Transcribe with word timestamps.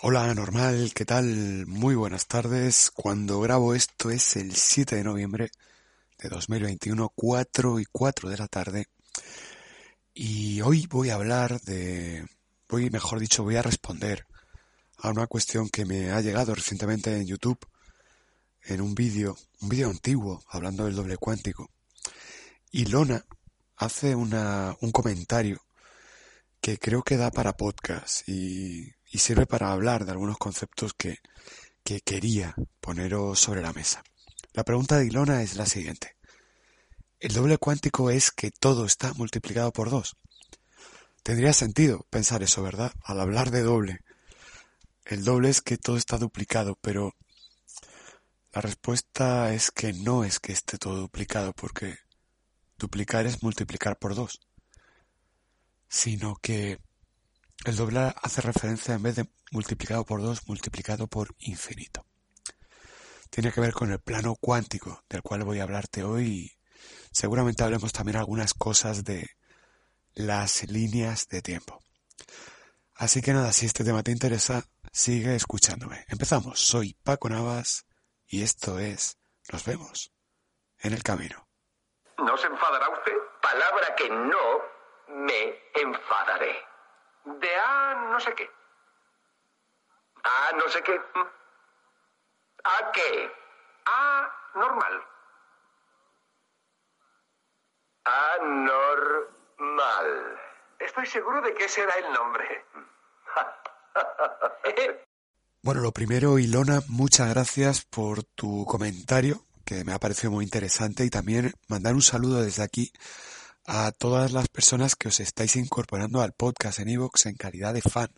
Hola 0.00 0.32
normal, 0.32 0.92
¿qué 0.94 1.04
tal? 1.04 1.66
Muy 1.66 1.96
buenas 1.96 2.28
tardes. 2.28 2.92
Cuando 2.92 3.40
grabo 3.40 3.74
esto 3.74 4.10
es 4.10 4.36
el 4.36 4.54
7 4.54 4.94
de 4.94 5.02
noviembre 5.02 5.50
de 6.18 6.28
2021, 6.28 7.08
4 7.16 7.80
y 7.80 7.84
4 7.84 8.28
de 8.28 8.36
la 8.38 8.46
tarde. 8.46 8.86
Y 10.14 10.60
hoy 10.60 10.86
voy 10.86 11.10
a 11.10 11.16
hablar 11.16 11.60
de, 11.62 12.24
voy, 12.68 12.90
mejor 12.90 13.18
dicho, 13.18 13.42
voy 13.42 13.56
a 13.56 13.62
responder 13.62 14.24
a 14.98 15.10
una 15.10 15.26
cuestión 15.26 15.68
que 15.68 15.84
me 15.84 16.12
ha 16.12 16.20
llegado 16.20 16.54
recientemente 16.54 17.16
en 17.16 17.26
YouTube, 17.26 17.58
en 18.66 18.80
un 18.80 18.94
vídeo, 18.94 19.36
un 19.62 19.68
vídeo 19.68 19.90
antiguo, 19.90 20.44
hablando 20.48 20.84
del 20.84 20.94
doble 20.94 21.16
cuántico. 21.16 21.72
Y 22.70 22.84
Lona 22.84 23.26
hace 23.76 24.14
una, 24.14 24.76
un 24.80 24.92
comentario 24.92 25.60
que 26.60 26.78
creo 26.78 27.02
que 27.02 27.16
da 27.16 27.32
para 27.32 27.56
podcast 27.56 28.28
y 28.28 28.92
y 29.10 29.18
sirve 29.18 29.46
para 29.46 29.72
hablar 29.72 30.04
de 30.04 30.12
algunos 30.12 30.38
conceptos 30.38 30.94
que, 30.94 31.18
que 31.82 32.00
quería 32.00 32.54
poneros 32.80 33.38
sobre 33.38 33.62
la 33.62 33.72
mesa. 33.72 34.02
La 34.52 34.64
pregunta 34.64 34.98
de 34.98 35.06
Ilona 35.06 35.42
es 35.42 35.56
la 35.56 35.66
siguiente. 35.66 36.16
El 37.20 37.32
doble 37.32 37.58
cuántico 37.58 38.10
es 38.10 38.30
que 38.30 38.50
todo 38.50 38.84
está 38.84 39.12
multiplicado 39.14 39.72
por 39.72 39.90
dos. 39.90 40.16
Tendría 41.22 41.52
sentido 41.52 42.06
pensar 42.10 42.42
eso, 42.42 42.62
¿verdad? 42.62 42.92
Al 43.02 43.20
hablar 43.20 43.50
de 43.50 43.62
doble. 43.62 44.00
El 45.04 45.24
doble 45.24 45.48
es 45.48 45.60
que 45.60 45.78
todo 45.78 45.96
está 45.96 46.18
duplicado, 46.18 46.78
pero 46.80 47.14
la 48.52 48.60
respuesta 48.60 49.52
es 49.54 49.70
que 49.70 49.92
no 49.92 50.24
es 50.24 50.40
que 50.40 50.52
esté 50.52 50.78
todo 50.78 50.96
duplicado, 50.96 51.52
porque 51.52 51.98
duplicar 52.78 53.26
es 53.26 53.42
multiplicar 53.42 53.98
por 53.98 54.14
dos, 54.14 54.40
sino 55.88 56.36
que 56.36 56.78
el 57.64 57.76
doblar 57.76 58.14
hace 58.22 58.40
referencia 58.40 58.94
en 58.94 59.02
vez 59.02 59.16
de 59.16 59.28
multiplicado 59.50 60.04
por 60.04 60.22
2, 60.22 60.46
multiplicado 60.48 61.06
por 61.06 61.34
infinito. 61.38 62.04
Tiene 63.30 63.52
que 63.52 63.60
ver 63.60 63.72
con 63.72 63.90
el 63.90 64.00
plano 64.00 64.36
cuántico 64.40 65.04
del 65.08 65.22
cual 65.22 65.44
voy 65.44 65.60
a 65.60 65.64
hablarte 65.64 66.02
hoy 66.02 66.26
y 66.26 66.52
seguramente 67.10 67.62
hablemos 67.62 67.92
también 67.92 68.16
algunas 68.16 68.54
cosas 68.54 69.04
de 69.04 69.28
las 70.14 70.68
líneas 70.68 71.28
de 71.28 71.42
tiempo. 71.42 71.82
Así 72.94 73.20
que 73.22 73.32
nada, 73.32 73.52
si 73.52 73.66
este 73.66 73.84
tema 73.84 74.02
te 74.02 74.10
interesa, 74.10 74.64
sigue 74.92 75.34
escuchándome. 75.34 76.04
Empezamos. 76.08 76.58
Soy 76.60 76.94
Paco 76.94 77.28
Navas 77.28 77.86
y 78.26 78.42
esto 78.42 78.78
es 78.78 79.18
Nos 79.52 79.64
vemos 79.64 80.12
en 80.80 80.94
el 80.94 81.02
camino. 81.02 81.48
¿No 82.18 82.36
se 82.36 82.46
enfadará 82.46 82.88
usted? 82.90 83.12
Palabra 83.40 83.94
que 83.96 84.08
no 84.08 85.24
me 85.24 85.54
enfadaré 85.80 86.67
de 87.40 87.56
A 87.56 88.08
no 88.10 88.20
sé 88.20 88.34
qué. 88.34 88.50
A 90.24 90.52
no 90.56 90.68
sé 90.68 90.82
qué. 90.82 91.00
¿A 92.64 92.92
qué? 92.92 93.32
A 93.86 94.32
normal. 94.54 95.04
Anormal. 98.36 99.28
Estoy 100.78 101.06
seguro 101.06 101.40
de 101.42 101.54
que 101.54 101.64
ese 101.64 101.82
era 101.82 101.94
el 101.94 102.12
nombre. 102.12 102.64
Bueno, 105.60 105.80
lo 105.82 105.92
primero, 105.92 106.38
Ilona, 106.38 106.80
muchas 106.86 107.28
gracias 107.28 107.84
por 107.84 108.22
tu 108.22 108.64
comentario, 108.64 109.42
que 109.66 109.84
me 109.84 109.92
ha 109.92 109.98
parecido 109.98 110.30
muy 110.30 110.44
interesante, 110.44 111.04
y 111.04 111.10
también 111.10 111.52
mandar 111.66 111.94
un 111.94 112.00
saludo 112.00 112.42
desde 112.42 112.62
aquí 112.62 112.92
a 113.70 113.92
todas 113.92 114.32
las 114.32 114.48
personas 114.48 114.96
que 114.96 115.08
os 115.08 115.20
estáis 115.20 115.54
incorporando 115.56 116.22
al 116.22 116.32
podcast 116.32 116.78
en 116.78 116.88
iVoox 116.88 117.26
en 117.26 117.36
calidad 117.36 117.74
de 117.74 117.82
fan 117.82 118.08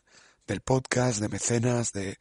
del 0.46 0.60
podcast, 0.60 1.18
de 1.18 1.28
mecenas, 1.28 1.92
de 1.92 2.18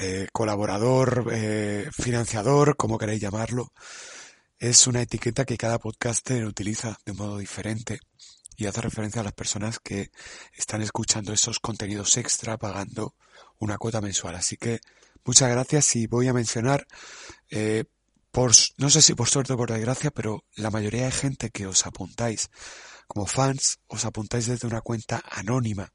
eh, 0.00 0.26
colaborador, 0.32 1.28
eh, 1.30 1.86
financiador, 1.92 2.76
como 2.78 2.96
queréis 2.96 3.20
llamarlo. 3.20 3.74
Es 4.58 4.86
una 4.86 5.02
etiqueta 5.02 5.44
que 5.44 5.58
cada 5.58 5.78
podcaster 5.78 6.46
utiliza 6.46 6.96
de 7.04 7.12
un 7.12 7.18
modo 7.18 7.36
diferente 7.36 8.00
y 8.56 8.64
hace 8.64 8.80
referencia 8.80 9.20
a 9.20 9.24
las 9.24 9.34
personas 9.34 9.78
que 9.78 10.10
están 10.54 10.80
escuchando 10.80 11.30
esos 11.30 11.60
contenidos 11.60 12.16
extra 12.16 12.56
pagando 12.56 13.16
una 13.58 13.76
cuota 13.76 14.00
mensual. 14.00 14.36
Así 14.36 14.56
que 14.56 14.80
muchas 15.26 15.50
gracias 15.50 15.94
y 15.96 16.06
voy 16.06 16.28
a 16.28 16.32
mencionar 16.32 16.86
eh, 17.50 17.84
no 18.78 18.90
sé 18.90 19.00
si 19.00 19.14
por 19.14 19.28
suerte 19.28 19.52
o 19.52 19.56
por 19.56 19.70
desgracia, 19.70 20.10
pero 20.10 20.44
la 20.56 20.70
mayoría 20.70 21.04
de 21.04 21.12
gente 21.12 21.50
que 21.50 21.66
os 21.66 21.86
apuntáis 21.86 22.50
como 23.06 23.26
fans, 23.26 23.78
os 23.86 24.04
apuntáis 24.04 24.46
desde 24.46 24.66
una 24.66 24.80
cuenta 24.80 25.22
anónima, 25.30 25.92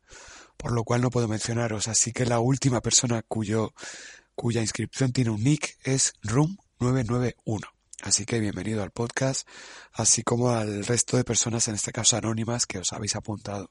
por 0.55 0.71
lo 0.71 0.85
cual 0.85 1.01
no 1.01 1.09
puedo 1.09 1.27
mencionaros. 1.27 1.89
Así 1.89 2.13
que 2.13 2.25
la 2.25 2.39
última 2.39 2.79
persona 2.79 3.23
cuyo, 3.23 3.73
cuya 4.35 4.61
inscripción 4.61 5.11
tiene 5.11 5.31
un 5.31 5.43
nick 5.43 5.77
es 5.83 6.13
Room991. 6.23 7.67
Así 8.03 8.25
que 8.25 8.39
bienvenido 8.39 8.83
al 8.83 8.91
podcast, 8.91 9.45
así 9.91 10.23
como 10.23 10.51
al 10.51 10.85
resto 10.85 11.17
de 11.17 11.25
personas, 11.25 11.67
en 11.67 11.75
este 11.75 11.91
caso 11.91 12.15
anónimas, 12.15 12.65
que 12.65 12.79
os 12.79 12.93
habéis 12.93 13.17
apuntado 13.17 13.69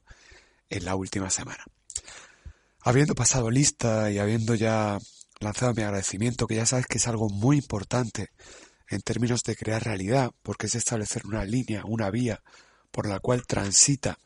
en 0.69 0.84
la 0.84 0.95
última 0.95 1.31
semana. 1.31 1.65
Habiendo 2.81 3.15
pasado 3.15 3.51
lista 3.51 4.11
y 4.11 4.19
habiendo 4.19 4.55
ya 4.55 4.99
lanzado 5.41 5.75
mi 5.75 5.82
agradecimiento, 5.82 6.47
que 6.47 6.56
ya 6.56 6.66
sabes 6.66 6.87
que 6.87 6.99
es 6.99 7.06
algo 7.06 7.28
muy 7.28 7.56
importante 7.59 8.31
en 8.88 9.00
términos 9.00 9.43
de 9.43 9.56
crear 9.56 9.82
realidad, 9.84 10.31
porque 10.43 10.66
es 10.66 10.75
establecer 10.75 11.26
una 11.26 11.44
línea, 11.44 11.84
una 11.84 12.10
vía 12.10 12.43
por 12.91 13.06
la 13.06 13.21
cual 13.21 13.47
transita, 13.47 14.19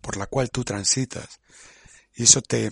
por 0.00 0.16
la 0.16 0.26
cual 0.26 0.50
tú 0.50 0.64
transitas. 0.64 1.40
Y 2.14 2.24
eso 2.24 2.40
te... 2.42 2.70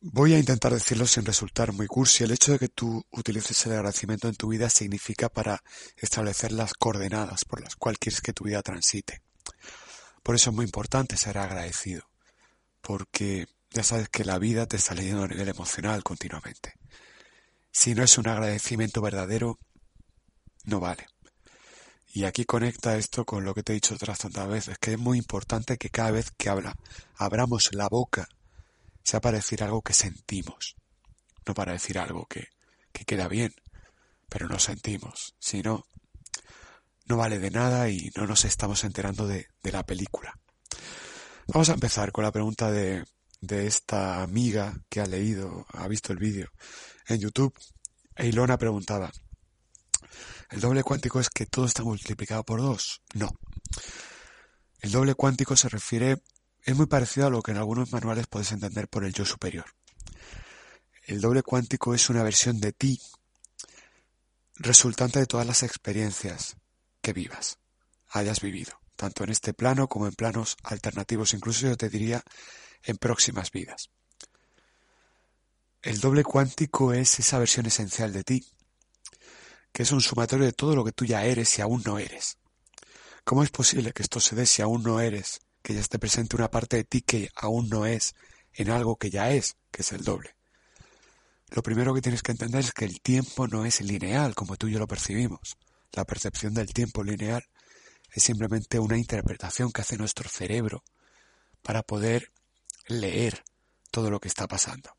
Voy 0.00 0.32
a 0.32 0.38
intentar 0.38 0.72
decirlo 0.72 1.08
sin 1.08 1.24
resultar 1.24 1.72
muy 1.72 1.88
cursi. 1.88 2.22
El 2.22 2.30
hecho 2.30 2.52
de 2.52 2.60
que 2.60 2.68
tú 2.68 3.04
utilices 3.10 3.66
el 3.66 3.72
agradecimiento 3.72 4.28
en 4.28 4.36
tu 4.36 4.48
vida 4.48 4.70
significa 4.70 5.28
para 5.28 5.60
establecer 5.96 6.52
las 6.52 6.72
coordenadas 6.74 7.44
por 7.44 7.60
las 7.60 7.74
cuales 7.74 7.98
quieres 7.98 8.20
que 8.20 8.32
tu 8.32 8.44
vida 8.44 8.62
transite. 8.62 9.22
Por 10.22 10.36
eso 10.36 10.50
es 10.50 10.56
muy 10.56 10.66
importante 10.66 11.16
ser 11.16 11.36
agradecido, 11.38 12.08
porque 12.80 13.48
ya 13.70 13.82
sabes 13.82 14.08
que 14.08 14.24
la 14.24 14.38
vida 14.38 14.66
te 14.66 14.76
está 14.76 14.94
leyendo 14.94 15.24
a 15.24 15.28
nivel 15.28 15.48
emocional 15.48 16.02
continuamente. 16.02 16.74
Si 17.70 17.94
no 17.94 18.02
es 18.02 18.18
un 18.18 18.28
agradecimiento 18.28 19.00
verdadero, 19.00 19.58
no 20.64 20.80
vale. 20.80 21.06
Y 22.12 22.24
aquí 22.24 22.44
conecta 22.44 22.96
esto 22.96 23.24
con 23.24 23.44
lo 23.44 23.54
que 23.54 23.62
te 23.62 23.72
he 23.72 23.74
dicho 23.74 23.94
otras 23.94 24.18
tantas 24.18 24.48
veces, 24.48 24.78
que 24.78 24.92
es 24.92 24.98
muy 24.98 25.18
importante 25.18 25.76
que 25.76 25.90
cada 25.90 26.10
vez 26.10 26.30
que 26.30 26.48
habla, 26.48 26.74
abramos 27.16 27.74
la 27.74 27.88
boca, 27.88 28.28
sea 29.04 29.20
para 29.20 29.36
decir 29.36 29.62
algo 29.62 29.82
que 29.82 29.92
sentimos, 29.92 30.76
no 31.46 31.54
para 31.54 31.72
decir 31.72 31.98
algo 31.98 32.26
que, 32.26 32.48
que 32.92 33.04
queda 33.04 33.28
bien, 33.28 33.54
pero 34.28 34.48
no 34.48 34.58
sentimos. 34.58 35.34
Si 35.38 35.62
no, 35.62 35.84
no 37.06 37.16
vale 37.16 37.38
de 37.38 37.50
nada 37.50 37.90
y 37.90 38.10
no 38.16 38.26
nos 38.26 38.44
estamos 38.44 38.84
enterando 38.84 39.26
de, 39.26 39.48
de 39.62 39.72
la 39.72 39.84
película. 39.84 40.38
Vamos 41.46 41.68
a 41.68 41.74
empezar 41.74 42.10
con 42.10 42.24
la 42.24 42.32
pregunta 42.32 42.70
de 42.70 43.04
de 43.40 43.66
esta 43.66 44.22
amiga 44.22 44.74
que 44.88 45.00
ha 45.00 45.06
leído, 45.06 45.66
ha 45.72 45.86
visto 45.88 46.12
el 46.12 46.18
vídeo 46.18 46.50
en 47.06 47.20
YouTube, 47.20 47.54
e 48.16 48.26
Ilona 48.26 48.58
preguntaba, 48.58 49.12
¿el 50.50 50.60
doble 50.60 50.82
cuántico 50.82 51.20
es 51.20 51.30
que 51.30 51.46
todo 51.46 51.66
está 51.66 51.82
multiplicado 51.82 52.44
por 52.44 52.60
dos? 52.60 53.02
No. 53.14 53.30
El 54.80 54.90
doble 54.92 55.14
cuántico 55.14 55.56
se 55.56 55.68
refiere, 55.68 56.22
es 56.62 56.76
muy 56.76 56.86
parecido 56.86 57.26
a 57.26 57.30
lo 57.30 57.42
que 57.42 57.52
en 57.52 57.58
algunos 57.58 57.92
manuales 57.92 58.26
puedes 58.26 58.52
entender 58.52 58.88
por 58.88 59.04
el 59.04 59.12
yo 59.12 59.24
superior. 59.24 59.66
El 61.04 61.20
doble 61.20 61.42
cuántico 61.42 61.94
es 61.94 62.10
una 62.10 62.22
versión 62.22 62.60
de 62.60 62.72
ti 62.72 63.00
resultante 64.56 65.20
de 65.20 65.26
todas 65.26 65.46
las 65.46 65.62
experiencias 65.62 66.56
que 67.00 67.12
vivas, 67.12 67.58
hayas 68.08 68.40
vivido, 68.40 68.80
tanto 68.96 69.24
en 69.24 69.30
este 69.30 69.54
plano 69.54 69.88
como 69.88 70.06
en 70.06 70.14
planos 70.14 70.56
alternativos, 70.64 71.32
incluso 71.32 71.68
yo 71.68 71.76
te 71.76 71.88
diría 71.88 72.22
en 72.82 72.96
próximas 72.96 73.50
vidas. 73.50 73.90
El 75.82 76.00
doble 76.00 76.24
cuántico 76.24 76.92
es 76.92 77.18
esa 77.18 77.38
versión 77.38 77.66
esencial 77.66 78.12
de 78.12 78.24
ti, 78.24 78.46
que 79.72 79.82
es 79.84 79.92
un 79.92 80.00
sumatorio 80.00 80.46
de 80.46 80.52
todo 80.52 80.74
lo 80.74 80.84
que 80.84 80.92
tú 80.92 81.04
ya 81.04 81.24
eres 81.24 81.58
y 81.58 81.62
aún 81.62 81.82
no 81.84 81.98
eres. 81.98 82.38
¿Cómo 83.24 83.42
es 83.42 83.50
posible 83.50 83.92
que 83.92 84.02
esto 84.02 84.20
se 84.20 84.34
dé 84.34 84.46
si 84.46 84.62
aún 84.62 84.82
no 84.82 85.00
eres, 85.00 85.40
que 85.62 85.74
ya 85.74 85.80
esté 85.80 85.98
presente 85.98 86.36
una 86.36 86.50
parte 86.50 86.76
de 86.76 86.84
ti 86.84 87.02
que 87.02 87.28
aún 87.34 87.68
no 87.68 87.86
es 87.86 88.14
en 88.54 88.70
algo 88.70 88.96
que 88.96 89.10
ya 89.10 89.30
es, 89.30 89.56
que 89.70 89.82
es 89.82 89.92
el 89.92 90.02
doble. 90.02 90.34
Lo 91.50 91.62
primero 91.62 91.94
que 91.94 92.02
tienes 92.02 92.22
que 92.22 92.32
entender 92.32 92.60
es 92.60 92.72
que 92.72 92.84
el 92.84 93.00
tiempo 93.00 93.46
no 93.46 93.64
es 93.64 93.80
lineal 93.80 94.34
como 94.34 94.56
tú 94.56 94.68
y 94.68 94.72
yo 94.72 94.78
lo 94.78 94.86
percibimos. 94.86 95.56
La 95.92 96.04
percepción 96.04 96.54
del 96.54 96.72
tiempo 96.72 97.02
lineal 97.02 97.44
es 98.12 98.22
simplemente 98.22 98.78
una 98.78 98.98
interpretación 98.98 99.72
que 99.72 99.80
hace 99.80 99.96
nuestro 99.96 100.28
cerebro 100.28 100.82
para 101.62 101.82
poder 101.82 102.32
leer 102.88 103.44
todo 103.90 104.10
lo 104.10 104.20
que 104.20 104.28
está 104.28 104.48
pasando. 104.48 104.94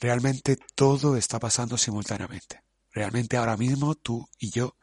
Realmente 0.00 0.58
todo 0.74 1.16
está 1.16 1.38
pasando 1.38 1.78
simultáneamente. 1.78 2.62
Realmente 2.92 3.36
ahora 3.36 3.56
mismo 3.56 3.94
tú 3.94 4.28
y 4.38 4.50
yo 4.50 4.76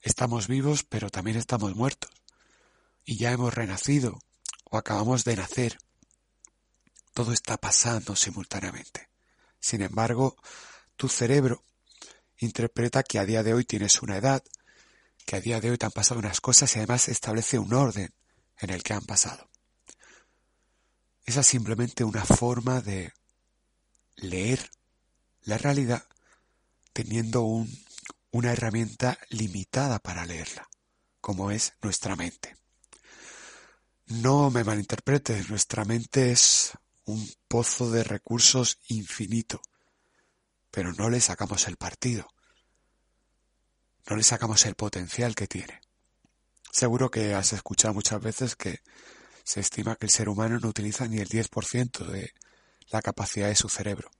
estamos 0.00 0.48
vivos, 0.48 0.84
pero 0.84 1.10
también 1.10 1.36
estamos 1.36 1.74
muertos. 1.74 2.10
Y 3.04 3.18
ya 3.18 3.32
hemos 3.32 3.54
renacido 3.54 4.18
o 4.64 4.76
acabamos 4.76 5.24
de 5.24 5.36
nacer. 5.36 5.78
Todo 7.14 7.32
está 7.32 7.56
pasando 7.56 8.14
simultáneamente. 8.16 9.08
Sin 9.60 9.82
embargo, 9.82 10.36
tu 10.96 11.08
cerebro 11.08 11.64
interpreta 12.38 13.02
que 13.02 13.18
a 13.18 13.24
día 13.24 13.42
de 13.42 13.54
hoy 13.54 13.64
tienes 13.64 14.02
una 14.02 14.16
edad, 14.18 14.42
que 15.26 15.36
a 15.36 15.40
día 15.40 15.60
de 15.60 15.70
hoy 15.70 15.78
te 15.78 15.86
han 15.86 15.92
pasado 15.92 16.20
unas 16.20 16.40
cosas 16.40 16.74
y 16.74 16.78
además 16.78 17.08
establece 17.08 17.58
un 17.58 17.74
orden 17.74 18.12
en 18.60 18.70
el 18.70 18.82
que 18.82 18.94
han 18.94 19.04
pasado. 19.04 19.47
Esa 21.28 21.40
es 21.40 21.46
simplemente 21.46 22.04
una 22.04 22.24
forma 22.24 22.80
de 22.80 23.12
leer 24.16 24.70
la 25.42 25.58
realidad 25.58 26.02
teniendo 26.94 27.42
un, 27.42 27.70
una 28.30 28.52
herramienta 28.52 29.18
limitada 29.28 29.98
para 29.98 30.24
leerla, 30.24 30.66
como 31.20 31.50
es 31.50 31.74
nuestra 31.82 32.16
mente. 32.16 32.56
No 34.06 34.50
me 34.50 34.64
malinterpretes, 34.64 35.50
nuestra 35.50 35.84
mente 35.84 36.30
es 36.30 36.72
un 37.04 37.30
pozo 37.46 37.90
de 37.90 38.04
recursos 38.04 38.78
infinito, 38.88 39.60
pero 40.70 40.94
no 40.94 41.10
le 41.10 41.20
sacamos 41.20 41.68
el 41.68 41.76
partido, 41.76 42.26
no 44.08 44.16
le 44.16 44.22
sacamos 44.22 44.64
el 44.64 44.76
potencial 44.76 45.34
que 45.34 45.46
tiene. 45.46 45.82
Seguro 46.72 47.10
que 47.10 47.34
has 47.34 47.52
escuchado 47.52 47.92
muchas 47.92 48.22
veces 48.22 48.56
que 48.56 48.80
se 49.48 49.60
estima 49.60 49.96
que 49.96 50.04
el 50.04 50.12
ser 50.12 50.28
humano 50.28 50.58
no 50.60 50.68
utiliza 50.68 51.08
ni 51.08 51.20
el 51.20 51.28
10% 51.30 52.04
de 52.04 52.34
la 52.90 53.00
capacidad 53.00 53.48
de 53.48 53.54
su 53.54 53.70
cerebro. 53.70 54.10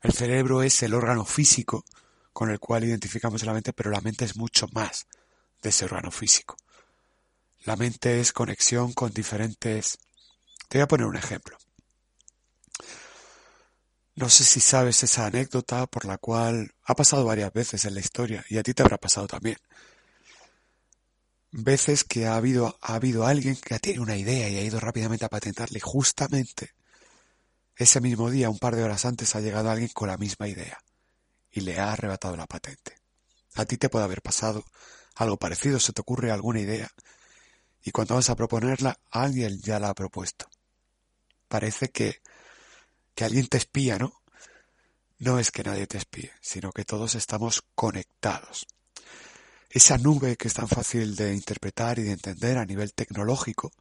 El 0.00 0.12
cerebro 0.12 0.62
es 0.62 0.80
el 0.84 0.94
órgano 0.94 1.24
físico 1.24 1.84
con 2.32 2.50
el 2.52 2.60
cual 2.60 2.84
identificamos 2.84 3.44
la 3.44 3.52
mente, 3.52 3.72
pero 3.72 3.90
la 3.90 4.00
mente 4.00 4.24
es 4.24 4.36
mucho 4.36 4.68
más 4.72 5.08
de 5.60 5.70
ese 5.70 5.86
órgano 5.86 6.12
físico. 6.12 6.56
La 7.64 7.74
mente 7.74 8.20
es 8.20 8.32
conexión 8.32 8.92
con 8.92 9.12
diferentes... 9.12 9.98
Te 10.68 10.78
voy 10.78 10.82
a 10.82 10.88
poner 10.88 11.06
un 11.08 11.16
ejemplo. 11.16 11.58
No 14.14 14.30
sé 14.30 14.44
si 14.44 14.60
sabes 14.60 15.02
esa 15.02 15.26
anécdota 15.26 15.88
por 15.88 16.04
la 16.04 16.18
cual 16.18 16.72
ha 16.84 16.94
pasado 16.94 17.24
varias 17.24 17.52
veces 17.52 17.86
en 17.86 17.94
la 17.94 18.00
historia 18.00 18.44
y 18.48 18.58
a 18.58 18.62
ti 18.62 18.72
te 18.72 18.84
habrá 18.84 18.98
pasado 18.98 19.26
también. 19.26 19.58
Veces 21.56 22.02
que 22.02 22.26
ha 22.26 22.34
habido, 22.34 22.76
ha 22.80 22.96
habido 22.96 23.26
alguien 23.26 23.54
que 23.54 23.78
tenido 23.78 24.02
una 24.02 24.16
idea 24.16 24.48
y 24.48 24.56
ha 24.56 24.62
ido 24.62 24.80
rápidamente 24.80 25.24
a 25.24 25.28
patentarle 25.28 25.78
justamente 25.78 26.74
ese 27.76 28.00
mismo 28.00 28.28
día, 28.28 28.50
un 28.50 28.58
par 28.58 28.74
de 28.74 28.82
horas 28.82 29.04
antes, 29.04 29.36
ha 29.36 29.40
llegado 29.40 29.70
alguien 29.70 29.90
con 29.94 30.08
la 30.08 30.16
misma 30.16 30.48
idea 30.48 30.82
y 31.52 31.60
le 31.60 31.78
ha 31.78 31.92
arrebatado 31.92 32.36
la 32.36 32.48
patente. 32.48 32.96
A 33.54 33.66
ti 33.66 33.76
te 33.76 33.88
puede 33.88 34.04
haber 34.04 34.20
pasado 34.20 34.64
algo 35.14 35.36
parecido, 35.36 35.78
se 35.78 35.92
te 35.92 36.00
ocurre 36.00 36.32
alguna 36.32 36.58
idea 36.58 36.90
y 37.84 37.92
cuando 37.92 38.16
vas 38.16 38.30
a 38.30 38.34
proponerla, 38.34 38.98
alguien 39.12 39.60
ya 39.60 39.78
la 39.78 39.90
ha 39.90 39.94
propuesto. 39.94 40.48
Parece 41.46 41.88
que, 41.90 42.20
que 43.14 43.26
alguien 43.26 43.46
te 43.46 43.58
espía, 43.58 43.96
¿no? 43.96 44.12
No 45.18 45.38
es 45.38 45.52
que 45.52 45.62
nadie 45.62 45.86
te 45.86 45.98
espíe, 45.98 46.32
sino 46.40 46.72
que 46.72 46.84
todos 46.84 47.14
estamos 47.14 47.62
conectados. 47.76 48.66
Esa 49.74 49.98
nube 49.98 50.36
que 50.36 50.46
es 50.46 50.54
tan 50.54 50.68
fácil 50.68 51.16
de 51.16 51.34
interpretar 51.34 51.98
y 51.98 52.04
de 52.04 52.12
entender 52.12 52.58
a 52.58 52.64
nivel 52.64 52.94
tecnológico, 52.94 53.72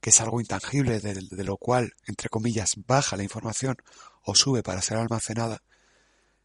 que 0.00 0.10
es 0.10 0.20
algo 0.20 0.40
intangible 0.40 1.00
de, 1.00 1.12
de 1.12 1.44
lo 1.44 1.56
cual, 1.56 1.92
entre 2.06 2.28
comillas, 2.28 2.74
baja 2.86 3.16
la 3.16 3.24
información 3.24 3.76
o 4.22 4.36
sube 4.36 4.62
para 4.62 4.80
ser 4.80 4.98
almacenada, 4.98 5.60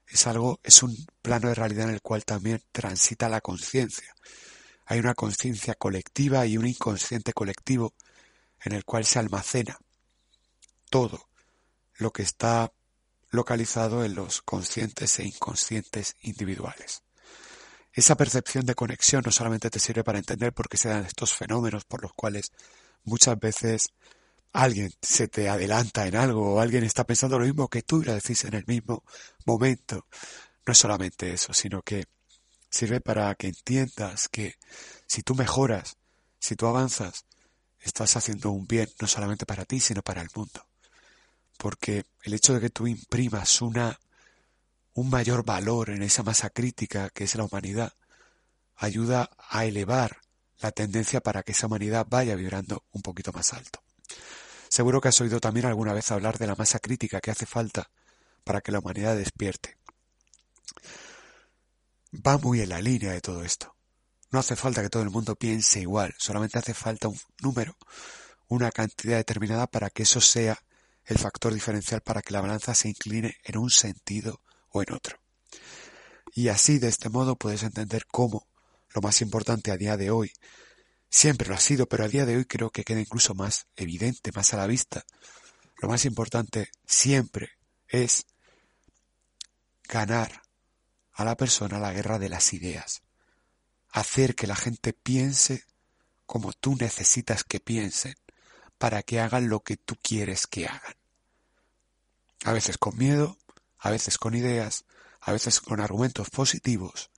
es 0.07 0.25
algo, 0.25 0.59
es 0.63 0.81
un 0.81 0.97
plano 1.21 1.49
de 1.49 1.53
realidad 1.53 1.87
en 1.87 1.93
el 1.93 2.01
cual 2.01 2.25
también 2.25 2.63
transita 2.71 3.29
la 3.29 3.41
conciencia. 3.41 4.11
Hay 4.87 4.97
una 4.97 5.13
conciencia 5.13 5.75
colectiva 5.75 6.47
y 6.47 6.57
un 6.57 6.65
inconsciente 6.65 7.31
colectivo 7.31 7.93
en 8.63 8.73
el 8.73 8.85
cual 8.85 9.05
se 9.05 9.19
almacena 9.19 9.77
todo 10.89 11.29
lo 11.99 12.11
que 12.11 12.23
está 12.23 12.73
localizado 13.29 14.03
en 14.03 14.15
los 14.15 14.41
conscientes 14.41 15.19
e 15.19 15.25
inconscientes 15.25 16.15
individuales. 16.21 17.04
Esa 17.95 18.18
percepción 18.18 18.65
de 18.65 18.75
conexión 18.75 19.24
no 19.25 19.31
solamente 19.31 19.69
te 19.69 19.80
sirve 19.80 20.03
para 20.03 20.19
entender 20.19 20.51
por 20.53 20.68
qué 20.68 20.75
se 20.75 20.89
dan 20.89 21.06
estos 21.06 21.33
fenómenos 21.33 21.86
por 21.86 22.01
los 22.03 22.12
cuales 22.13 22.51
muchas 23.06 23.39
veces 23.39 23.94
alguien 24.51 24.92
se 25.01 25.30
te 25.30 25.47
adelanta 25.47 26.06
en 26.06 26.18
algo 26.18 26.56
o 26.56 26.59
alguien 26.59 26.83
está 26.83 27.06
pensando 27.06 27.39
lo 27.39 27.45
mismo 27.45 27.69
que 27.69 27.83
tú 27.83 28.01
y 28.01 28.06
lo 28.06 28.13
decís 28.13 28.44
en 28.44 28.53
el 28.53 28.65
mismo 28.68 29.06
momento. 29.45 30.07
No 30.65 30.74
es 30.74 30.77
solamente 30.77 31.33
eso, 31.33 31.53
sino 31.53 31.81
que 31.83 32.06
sirve 32.69 33.00
para 33.00 33.33
que 33.36 33.47
entiendas 33.47 34.27
que 34.27 34.56
si 35.07 35.24
tú 35.24 35.33
mejoras, 35.33 35.95
si 36.38 36.57
tú 36.57 36.68
avanzas, 36.68 37.24
estás 37.80 38.18
haciendo 38.18 38.51
un 38.51 38.68
bien 38.68 38.89
no 39.00 39.07
solamente 39.07 39.45
para 39.45 39.63
ti, 39.63 39.80
sino 39.80 40.01
para 40.01 40.21
el 40.21 40.27
mundo. 40.36 40.68
Porque 41.57 42.03
el 42.24 42.33
hecho 42.33 42.53
de 42.53 42.59
que 42.59 42.69
tú 42.71 42.88
imprimas 42.88 43.62
una 43.62 43.98
un 44.95 45.09
mayor 45.09 45.44
valor 45.44 45.89
en 45.89 46.01
esa 46.03 46.24
masa 46.24 46.50
crítica 46.50 47.09
que 47.09 47.25
es 47.25 47.36
la 47.36 47.44
humanidad, 47.44 47.94
ayuda 48.77 49.30
a 49.38 49.65
elevar 49.65 50.21
la 50.59 50.71
tendencia 50.71 51.19
para 51.19 51.44
que 51.44 51.51
esa 51.51 51.68
humanidad 51.68 52.07
vaya 52.09 52.36
vibrando 52.36 52.86
un 52.92 53.01
poquito 53.01 53.33
más 53.33 53.53
alto. 53.53 53.83
Seguro 54.69 55.01
que 55.01 55.09
has 55.09 55.19
oído 55.19 55.42
también 55.42 55.65
alguna 55.65 55.94
vez 55.94 56.12
hablar 56.12 56.38
de 56.38 56.47
la 56.47 56.56
masa 56.56 56.80
crítica 56.80 57.19
que 57.19 57.30
hace 57.30 57.45
falta 57.45 57.92
para 58.45 58.62
que 58.62 58.71
la 58.71 58.80
humanidad 58.80 59.18
despierte. 59.18 59.77
Va 62.25 62.38
muy 62.38 62.62
en 62.62 62.69
la 62.69 62.80
línea 62.80 63.12
de 63.12 63.21
todo 63.21 63.44
esto. 63.44 63.75
No 64.31 64.39
hace 64.39 64.56
falta 64.56 64.81
que 64.81 64.89
todo 64.89 65.03
el 65.03 65.09
mundo 65.09 65.36
piense 65.36 65.81
igual, 65.81 66.15
solamente 66.18 66.57
hace 66.57 66.74
falta 66.74 67.09
un 67.09 67.19
número, 67.41 67.75
una 68.48 68.71
cantidad 68.71 69.18
determinada 69.18 69.68
para 69.68 69.89
que 69.89 70.03
eso 70.03 70.21
sea 70.21 70.57
el 71.03 71.18
factor 71.18 71.53
diferencial 71.53 72.00
para 72.00 72.21
que 72.21 72.33
la 72.33 72.41
balanza 72.41 72.74
se 72.74 72.88
incline 72.88 73.36
en 73.44 73.57
un 73.57 73.69
sentido 73.69 74.41
en 74.82 74.94
otro. 74.94 75.17
Y 76.34 76.50
así, 76.50 76.79
de 76.79 76.89
este 76.89 77.10
modo, 77.10 77.38
puedes 77.38 77.63
entender 77.63 78.05
cómo 78.08 78.48
lo 78.94 79.01
más 79.01 79.22
importante 79.22 79.72
a 79.72 79.77
día 79.77 79.98
de 79.98 80.10
hoy, 80.10 80.32
siempre 81.10 81.48
lo 81.48 81.55
ha 81.55 81.60
sido, 81.60 81.86
pero 81.88 82.05
a 82.05 82.08
día 82.08 82.25
de 82.25 82.38
hoy 82.38 82.46
creo 82.46 82.70
que 82.70 82.84
queda 82.84 83.00
incluso 83.00 83.36
más 83.36 83.67
evidente, 83.75 84.32
más 84.34 84.53
a 84.53 84.58
la 84.58 84.67
vista. 84.67 85.05
Lo 85.82 85.89
más 85.89 86.05
importante 86.05 86.70
siempre 86.86 87.51
es 87.88 88.25
ganar 89.84 90.41
a 91.13 91.25
la 91.25 91.36
persona 91.36 91.79
la 91.79 91.94
guerra 91.94 92.20
de 92.20 92.29
las 92.29 92.53
ideas, 92.53 93.03
hacer 93.89 94.36
que 94.36 94.48
la 94.48 94.55
gente 94.55 94.94
piense 94.94 95.63
como 96.25 96.53
tú 96.53 96.75
necesitas 96.75 97.44
que 97.44 97.60
piensen, 97.60 98.15
para 98.77 99.03
que 99.03 99.20
hagan 99.20 99.48
lo 99.48 99.62
que 99.62 99.77
tú 99.77 99.96
quieres 100.01 100.48
que 100.48 100.67
hagan. 100.67 100.96
A 102.44 102.51
veces 102.51 102.77
con 102.77 102.98
miedo, 102.98 103.38
a 103.79 103.91
veces 103.91 104.17
con 104.17 104.36
ideas, 104.36 104.86
a 105.22 105.32
veces 105.32 105.60
con 105.60 105.79
argumentos 105.79 106.29
positivos 106.29 107.10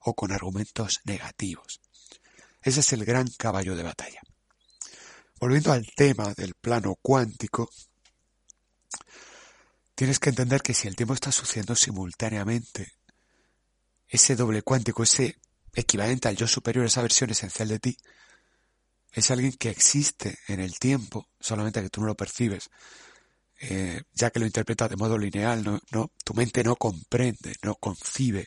o 0.00 0.14
con 0.14 0.32
argumentos 0.32 1.00
negativos. 1.04 1.80
Ese 2.62 2.80
es 2.80 2.92
el 2.92 3.04
gran 3.04 3.28
caballo 3.36 3.76
de 3.76 3.82
batalla. 3.82 4.20
Volviendo 5.40 5.72
al 5.72 5.86
tema 5.94 6.34
del 6.34 6.54
plano 6.54 6.96
cuántico, 7.00 7.70
tienes 9.94 10.18
que 10.18 10.30
entender 10.30 10.62
que 10.62 10.74
si 10.74 10.88
el 10.88 10.96
tiempo 10.96 11.14
está 11.14 11.30
sucediendo 11.30 11.74
simultáneamente, 11.76 12.94
ese 14.08 14.36
doble 14.36 14.62
cuántico, 14.62 15.02
ese 15.02 15.38
equivalente 15.74 16.28
al 16.28 16.36
yo 16.36 16.48
superior, 16.48 16.86
esa 16.86 17.02
versión 17.02 17.30
esencial 17.30 17.68
de 17.68 17.78
ti, 17.78 17.98
es 19.12 19.30
alguien 19.30 19.52
que 19.52 19.70
existe 19.70 20.38
en 20.48 20.60
el 20.60 20.78
tiempo, 20.78 21.28
solamente 21.40 21.82
que 21.82 21.90
tú 21.90 22.00
no 22.00 22.08
lo 22.08 22.16
percibes, 22.16 22.70
eh, 23.60 24.02
ya 24.14 24.30
que 24.30 24.38
lo 24.38 24.46
interpreta 24.46 24.88
de 24.88 24.96
modo 24.96 25.18
lineal, 25.18 25.64
no, 25.90 26.12
tu 26.24 26.34
mente 26.34 26.62
no 26.62 26.76
comprende, 26.76 27.54
no 27.62 27.74
concibe 27.74 28.46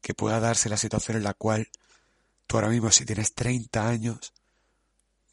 que 0.00 0.14
pueda 0.14 0.40
darse 0.40 0.68
la 0.68 0.76
situación 0.76 1.16
en 1.16 1.24
la 1.24 1.34
cual 1.34 1.68
tú 2.46 2.56
ahora 2.56 2.68
mismo, 2.68 2.90
si 2.90 3.04
tienes 3.04 3.34
30 3.34 3.88
años, 3.88 4.32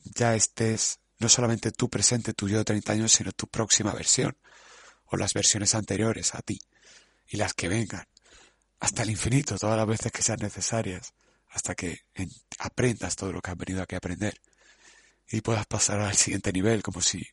ya 0.03 0.35
estés 0.35 0.99
no 1.19 1.29
solamente 1.29 1.71
tú 1.71 1.89
presente, 1.89 2.33
tu 2.33 2.47
yo 2.47 2.59
de 2.59 2.65
30 2.65 2.93
años, 2.93 3.11
sino 3.11 3.31
tu 3.31 3.47
próxima 3.47 3.93
versión, 3.93 4.37
o 5.05 5.17
las 5.17 5.33
versiones 5.33 5.73
anteriores 5.73 6.35
a 6.35 6.41
ti, 6.41 6.59
y 7.27 7.37
las 7.37 7.53
que 7.53 7.67
vengan, 7.67 8.07
hasta 8.79 9.03
el 9.03 9.09
infinito, 9.09 9.57
todas 9.57 9.77
las 9.77 9.87
veces 9.87 10.11
que 10.11 10.21
sean 10.21 10.39
necesarias, 10.41 11.13
hasta 11.49 11.73
que 11.75 12.01
aprendas 12.59 13.15
todo 13.15 13.31
lo 13.31 13.41
que 13.41 13.51
has 13.51 13.57
venido 13.57 13.81
aquí 13.81 13.95
a 13.95 13.99
aprender, 13.99 14.39
y 15.29 15.41
puedas 15.41 15.65
pasar 15.65 15.99
al 15.99 16.15
siguiente 16.15 16.51
nivel, 16.53 16.83
como 16.83 17.01
si 17.01 17.27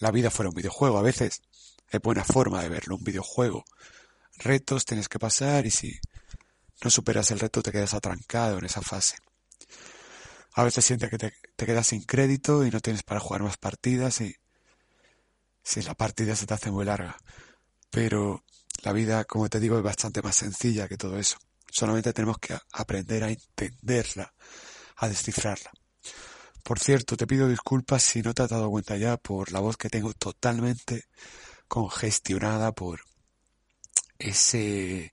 la 0.00 0.10
vida 0.10 0.30
fuera 0.30 0.48
un 0.48 0.54
videojuego. 0.54 0.98
A 0.98 1.02
veces 1.02 1.42
es 1.88 2.00
buena 2.00 2.24
forma 2.24 2.62
de 2.62 2.68
verlo, 2.68 2.96
un 2.96 3.04
videojuego. 3.04 3.64
Retos 4.38 4.84
tienes 4.84 5.08
que 5.08 5.18
pasar 5.18 5.66
y 5.66 5.70
si 5.70 6.00
no 6.82 6.90
superas 6.90 7.30
el 7.30 7.38
reto 7.38 7.62
te 7.62 7.70
quedas 7.70 7.94
atrancado 7.94 8.58
en 8.58 8.64
esa 8.64 8.80
fase. 8.80 9.16
A 10.54 10.64
veces 10.64 10.84
sientes 10.84 11.10
que 11.10 11.18
te, 11.18 11.32
te 11.54 11.66
quedas 11.66 11.86
sin 11.86 12.02
crédito 12.02 12.64
y 12.64 12.70
no 12.70 12.80
tienes 12.80 13.02
para 13.02 13.20
jugar 13.20 13.42
más 13.42 13.56
partidas 13.56 14.20
y 14.20 14.34
si 15.62 15.82
la 15.82 15.94
partida 15.94 16.34
se 16.34 16.46
te 16.46 16.54
hace 16.54 16.70
muy 16.70 16.84
larga. 16.84 17.16
Pero 17.90 18.42
la 18.82 18.92
vida, 18.92 19.24
como 19.24 19.48
te 19.48 19.60
digo, 19.60 19.76
es 19.76 19.82
bastante 19.82 20.22
más 20.22 20.36
sencilla 20.36 20.88
que 20.88 20.96
todo 20.96 21.18
eso. 21.18 21.36
Solamente 21.70 22.12
tenemos 22.12 22.38
que 22.38 22.58
aprender 22.72 23.22
a 23.22 23.30
entenderla, 23.30 24.32
a 24.96 25.08
descifrarla. 25.08 25.70
Por 26.62 26.78
cierto, 26.78 27.16
te 27.16 27.26
pido 27.26 27.48
disculpas 27.48 28.02
si 28.02 28.22
no 28.22 28.34
te 28.34 28.42
has 28.42 28.50
dado 28.50 28.70
cuenta 28.70 28.96
ya 28.96 29.16
por 29.16 29.52
la 29.52 29.60
voz 29.60 29.76
que 29.76 29.90
tengo 29.90 30.12
totalmente 30.12 31.04
congestionada 31.68 32.72
por 32.72 33.00
ese 34.18 35.10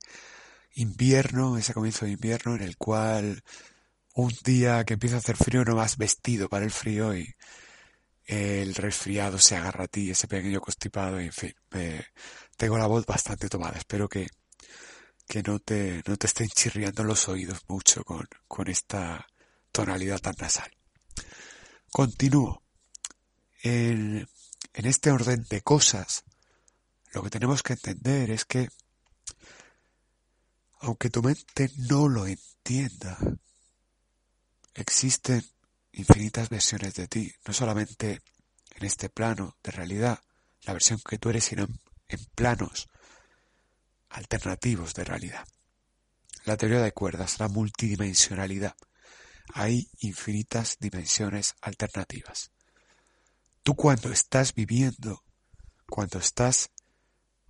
invierno, 0.74 1.56
ese 1.58 1.74
comienzo 1.74 2.04
de 2.04 2.12
invierno 2.12 2.54
en 2.54 2.62
el 2.62 2.76
cual 2.76 3.42
un 4.14 4.32
día 4.44 4.84
que 4.84 4.94
empieza 4.94 5.16
a 5.16 5.18
hacer 5.20 5.36
frío 5.36 5.64
no 5.64 5.76
vas 5.76 5.96
vestido 5.96 6.48
para 6.48 6.64
el 6.64 6.70
frío 6.70 7.16
y 7.16 7.34
el 8.26 8.74
resfriado 8.74 9.38
se 9.38 9.56
agarra 9.56 9.84
a 9.84 9.88
ti, 9.88 10.10
ese 10.10 10.28
pequeño 10.28 10.60
constipado, 10.60 11.18
en 11.18 11.32
fin, 11.32 11.54
tengo 12.56 12.76
la 12.76 12.86
voz 12.86 13.06
bastante 13.06 13.48
tomada. 13.48 13.78
Espero 13.78 14.08
que, 14.08 14.26
que 15.26 15.42
no 15.42 15.58
te, 15.60 16.02
no 16.06 16.16
te 16.16 16.26
estén 16.26 16.48
chirriando 16.48 17.04
los 17.04 17.28
oídos 17.28 17.60
mucho 17.68 18.04
con, 18.04 18.28
con 18.46 18.68
esta 18.68 19.26
tonalidad 19.72 20.18
tan 20.18 20.34
nasal. 20.38 20.70
Continúo. 21.90 22.62
En, 23.62 24.28
en 24.74 24.86
este 24.86 25.10
orden 25.10 25.44
de 25.48 25.62
cosas, 25.62 26.24
lo 27.12 27.22
que 27.22 27.30
tenemos 27.30 27.62
que 27.62 27.72
entender 27.72 28.30
es 28.30 28.44
que, 28.44 28.68
aunque 30.80 31.10
tu 31.10 31.22
mente 31.22 31.70
no 31.88 32.08
lo 32.08 32.26
entienda, 32.26 33.18
existen 34.74 35.44
infinitas 35.92 36.48
versiones 36.48 36.94
de 36.94 37.08
ti, 37.08 37.32
no 37.46 37.52
solamente 37.52 38.22
en 38.76 38.84
este 38.84 39.08
plano 39.08 39.56
de 39.62 39.72
realidad, 39.72 40.20
la 40.62 40.72
versión 40.72 41.00
que 41.00 41.18
tú 41.18 41.30
eres, 41.30 41.44
sino 41.44 41.66
en, 42.08 42.24
planos 42.34 42.88
alternativos 44.10 44.94
de 44.94 45.04
realidad. 45.04 45.46
La 46.44 46.56
teoría 46.56 46.80
de 46.80 46.92
cuerdas, 46.92 47.40
la 47.40 47.48
multidimensionalidad. 47.48 48.74
Hay 49.54 49.88
infinitas 50.00 50.76
dimensiones 50.78 51.54
alternativas. 51.60 52.50
Tú 53.62 53.74
cuando 53.74 54.10
estás 54.12 54.54
viviendo, 54.54 55.22
cuando 55.88 56.18
estás 56.18 56.70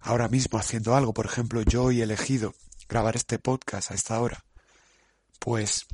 ahora 0.01 0.29
mismo 0.29 0.59
haciendo 0.59 0.95
algo, 0.95 1.13
por 1.13 1.27
ejemplo, 1.27 1.63
yo 1.63 1.91
he 1.91 2.03
elegido 2.03 2.55
grabar 2.89 3.17
este 3.17 3.39
podcast 3.39 3.91
a 3.91 3.95
esta 3.95 4.21
hora, 4.21 4.45
pues 5.39 5.87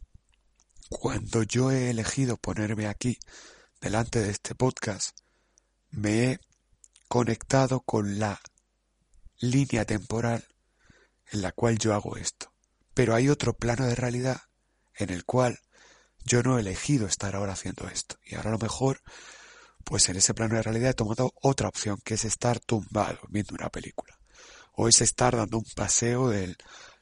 cuando 0.88 1.42
yo 1.42 1.70
he 1.70 1.90
elegido 1.90 2.36
ponerme 2.36 2.86
aquí 2.86 3.18
delante 3.80 4.20
de 4.20 4.30
este 4.30 4.54
podcast, 4.54 5.18
me 5.90 6.24
he 6.24 6.40
conectado 7.08 7.80
con 7.80 8.18
la 8.18 8.40
línea 9.38 9.84
temporal 9.84 10.46
en 11.30 11.42
la 11.42 11.52
cual 11.52 11.78
yo 11.78 11.94
hago 11.94 12.16
esto. 12.16 12.52
Pero 12.94 13.14
hay 13.14 13.28
otro 13.28 13.54
plano 13.54 13.86
de 13.86 13.94
realidad 13.94 14.42
en 14.94 15.10
el 15.10 15.24
cual 15.24 15.58
yo 16.24 16.42
no 16.42 16.56
he 16.56 16.60
elegido 16.60 17.06
estar 17.06 17.36
ahora 17.36 17.52
haciendo 17.52 17.88
esto. 17.88 18.16
Y 18.24 18.34
ahora 18.34 18.50
a 18.50 18.52
lo 18.52 18.58
mejor, 18.58 19.00
pues 19.84 20.08
en 20.08 20.16
ese 20.16 20.34
plano 20.34 20.56
de 20.56 20.62
realidad 20.62 20.90
he 20.90 20.94
tomado 20.94 21.32
otra 21.42 21.68
opción, 21.68 21.98
que 22.04 22.14
es 22.14 22.24
estar 22.24 22.60
tumbado 22.60 23.20
viendo 23.28 23.54
una 23.54 23.70
película. 23.70 24.18
O 24.72 24.88
es 24.88 25.00
estar 25.00 25.36
dando 25.36 25.58
un 25.58 25.66
paseo 25.76 26.28
de 26.28 26.56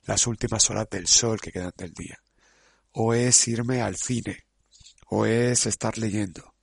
las 0.05 0.27
últimas 0.27 0.69
horas 0.71 0.89
del 0.91 1.07
sol 1.07 1.41
que 1.41 1.53
quedan 1.53 1.73
del 1.77 1.93
día 1.93 2.19
o 2.93 3.15
es 3.15 3.49
irme 3.49 3.81
al 3.81 3.97
cine, 3.97 4.45
o 5.09 5.27
es 5.27 5.67
estar 5.67 5.99
leyendo. 5.99 6.55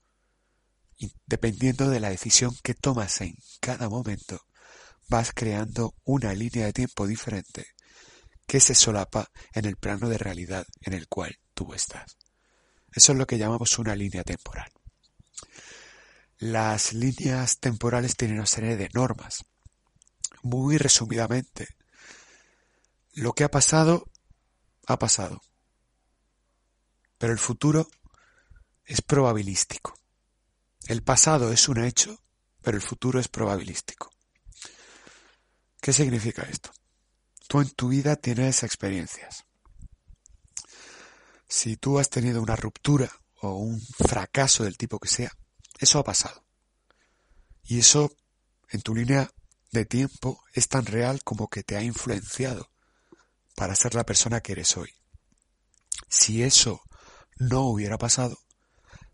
Dependiendo 1.26 1.90
de 1.90 2.00
la 2.00 2.10
decisión 2.10 2.56
que 2.62 2.74
tomas 2.74 3.22
en 3.22 3.36
cada 3.60 3.90
momento, 3.90 4.42
vas 5.08 5.32
creando 5.34 5.96
una 6.04 6.34
línea 6.34 6.66
de 6.66 6.74
tiempo 6.74 7.08
diferente 7.08 7.68
que 8.46 8.60
se 8.60 8.76
solapa 8.76 9.30
en 9.54 9.66
el 9.66 9.78
plano 9.78 10.10
de 10.10 10.18
realidad 10.18 10.66
en 10.82 10.94
el 10.94 11.08
cual 11.08 11.38
tú 11.54 11.74
estás. 11.74 12.18
Eso 12.94 13.12
es 13.12 13.18
lo 13.18 13.28
que 13.28 13.38
llamamos 13.38 13.78
una 13.80 13.96
línea 13.96 14.24
temporal. 14.24 14.72
Las 16.40 16.94
líneas 16.94 17.60
temporales 17.60 18.16
tienen 18.16 18.38
una 18.38 18.46
serie 18.46 18.78
de 18.78 18.90
normas. 18.94 19.46
Muy 20.42 20.78
resumidamente, 20.78 21.68
lo 23.14 23.34
que 23.34 23.44
ha 23.44 23.52
pasado, 23.52 24.10
ha 24.88 24.98
pasado. 24.98 25.42
Pero 27.18 27.34
el 27.34 27.40
futuro 27.40 27.90
es 28.86 29.02
probabilístico. 29.02 29.94
El 30.88 31.04
pasado 31.04 31.52
es 31.52 31.68
un 31.68 31.84
hecho, 31.84 32.24
pero 32.62 32.78
el 32.78 32.82
futuro 32.84 33.20
es 33.20 33.28
probabilístico. 33.28 34.10
¿Qué 35.82 35.94
significa 35.94 36.44
esto? 36.44 36.72
Tú 37.48 37.62
en 37.62 37.70
tu 37.72 37.90
vida 37.90 38.16
tienes 38.16 38.64
experiencias. 38.64 39.46
Si 41.52 41.78
tú 41.78 41.98
has 41.98 42.12
tenido 42.12 42.44
una 42.44 42.56
ruptura 42.56 43.12
o 43.42 43.56
un 43.56 43.82
fracaso 43.82 44.64
del 44.64 44.78
tipo 44.78 45.00
que 45.00 45.10
sea, 45.10 45.32
eso 45.80 45.98
ha 45.98 46.04
pasado. 46.04 46.46
Y 47.64 47.80
eso, 47.80 48.12
en 48.70 48.82
tu 48.82 48.94
línea 48.94 49.32
de 49.72 49.86
tiempo, 49.86 50.44
es 50.54 50.68
tan 50.68 50.86
real 50.86 51.24
como 51.24 51.50
que 51.50 51.64
te 51.64 51.76
ha 51.76 51.82
influenciado 51.82 52.70
para 53.56 53.76
ser 53.76 53.96
la 53.96 54.06
persona 54.06 54.42
que 54.42 54.52
eres 54.52 54.78
hoy. 54.78 54.94
Si 56.08 56.44
eso 56.44 56.84
no 57.38 57.62
hubiera 57.62 57.98
pasado, 57.98 58.38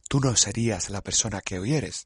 tú 0.09 0.19
no 0.19 0.35
serías 0.35 0.89
la 0.89 1.01
persona 1.01 1.39
que 1.39 1.57
hoy 1.57 1.73
eres. 1.73 2.03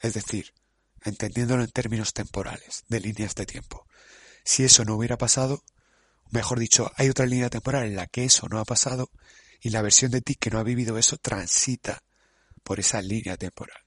Es 0.00 0.14
decir, 0.14 0.54
entendiéndolo 1.02 1.64
en 1.64 1.70
términos 1.70 2.14
temporales, 2.14 2.84
de 2.88 3.00
líneas 3.00 3.34
de 3.34 3.44
tiempo. 3.44 3.86
Si 4.42 4.64
eso 4.64 4.86
no 4.86 4.96
hubiera 4.96 5.18
pasado, 5.18 5.62
mejor 6.30 6.58
dicho, 6.58 6.90
hay 6.96 7.10
otra 7.10 7.26
línea 7.26 7.50
temporal 7.50 7.84
en 7.84 7.96
la 7.96 8.06
que 8.06 8.24
eso 8.24 8.48
no 8.48 8.58
ha 8.58 8.64
pasado 8.64 9.10
y 9.60 9.70
la 9.70 9.82
versión 9.82 10.10
de 10.10 10.20
ti 10.20 10.34
que 10.34 10.50
no 10.50 10.58
ha 10.58 10.64
vivido 10.64 10.98
eso 10.98 11.16
transita 11.16 12.02
por 12.62 12.80
esa 12.80 13.02
línea 13.02 13.36
temporal. 13.36 13.80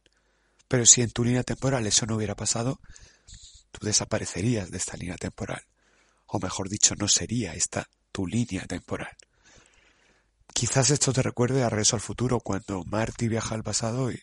Pero 0.68 0.86
si 0.86 1.02
en 1.02 1.12
tu 1.12 1.24
línea 1.24 1.44
temporal 1.44 1.86
eso 1.88 2.06
no 2.06 2.16
hubiera 2.16 2.36
pasado, 2.36 2.80
tú 3.72 3.86
desaparecerías 3.86 4.72
de 4.72 4.78
esta 4.78 4.98
línea 4.98 5.18
temporal. 5.18 5.64
O 6.28 6.40
mejor 6.40 6.70
dicho, 6.70 6.96
no 6.96 7.08
sería 7.08 7.54
esta 7.54 7.90
tu 8.12 8.26
línea 8.26 8.66
temporal. 8.66 9.16
Quizás 10.54 10.92
esto 10.92 11.14
te 11.14 11.24
recuerde 11.24 11.64
a 11.64 11.70
Regreso 11.70 11.96
al 11.96 12.02
Futuro 12.02 12.40
cuando 12.40 12.84
Marty 12.86 13.28
viaja 13.28 13.56
al 13.56 13.64
pasado 13.64 14.12
y 14.12 14.22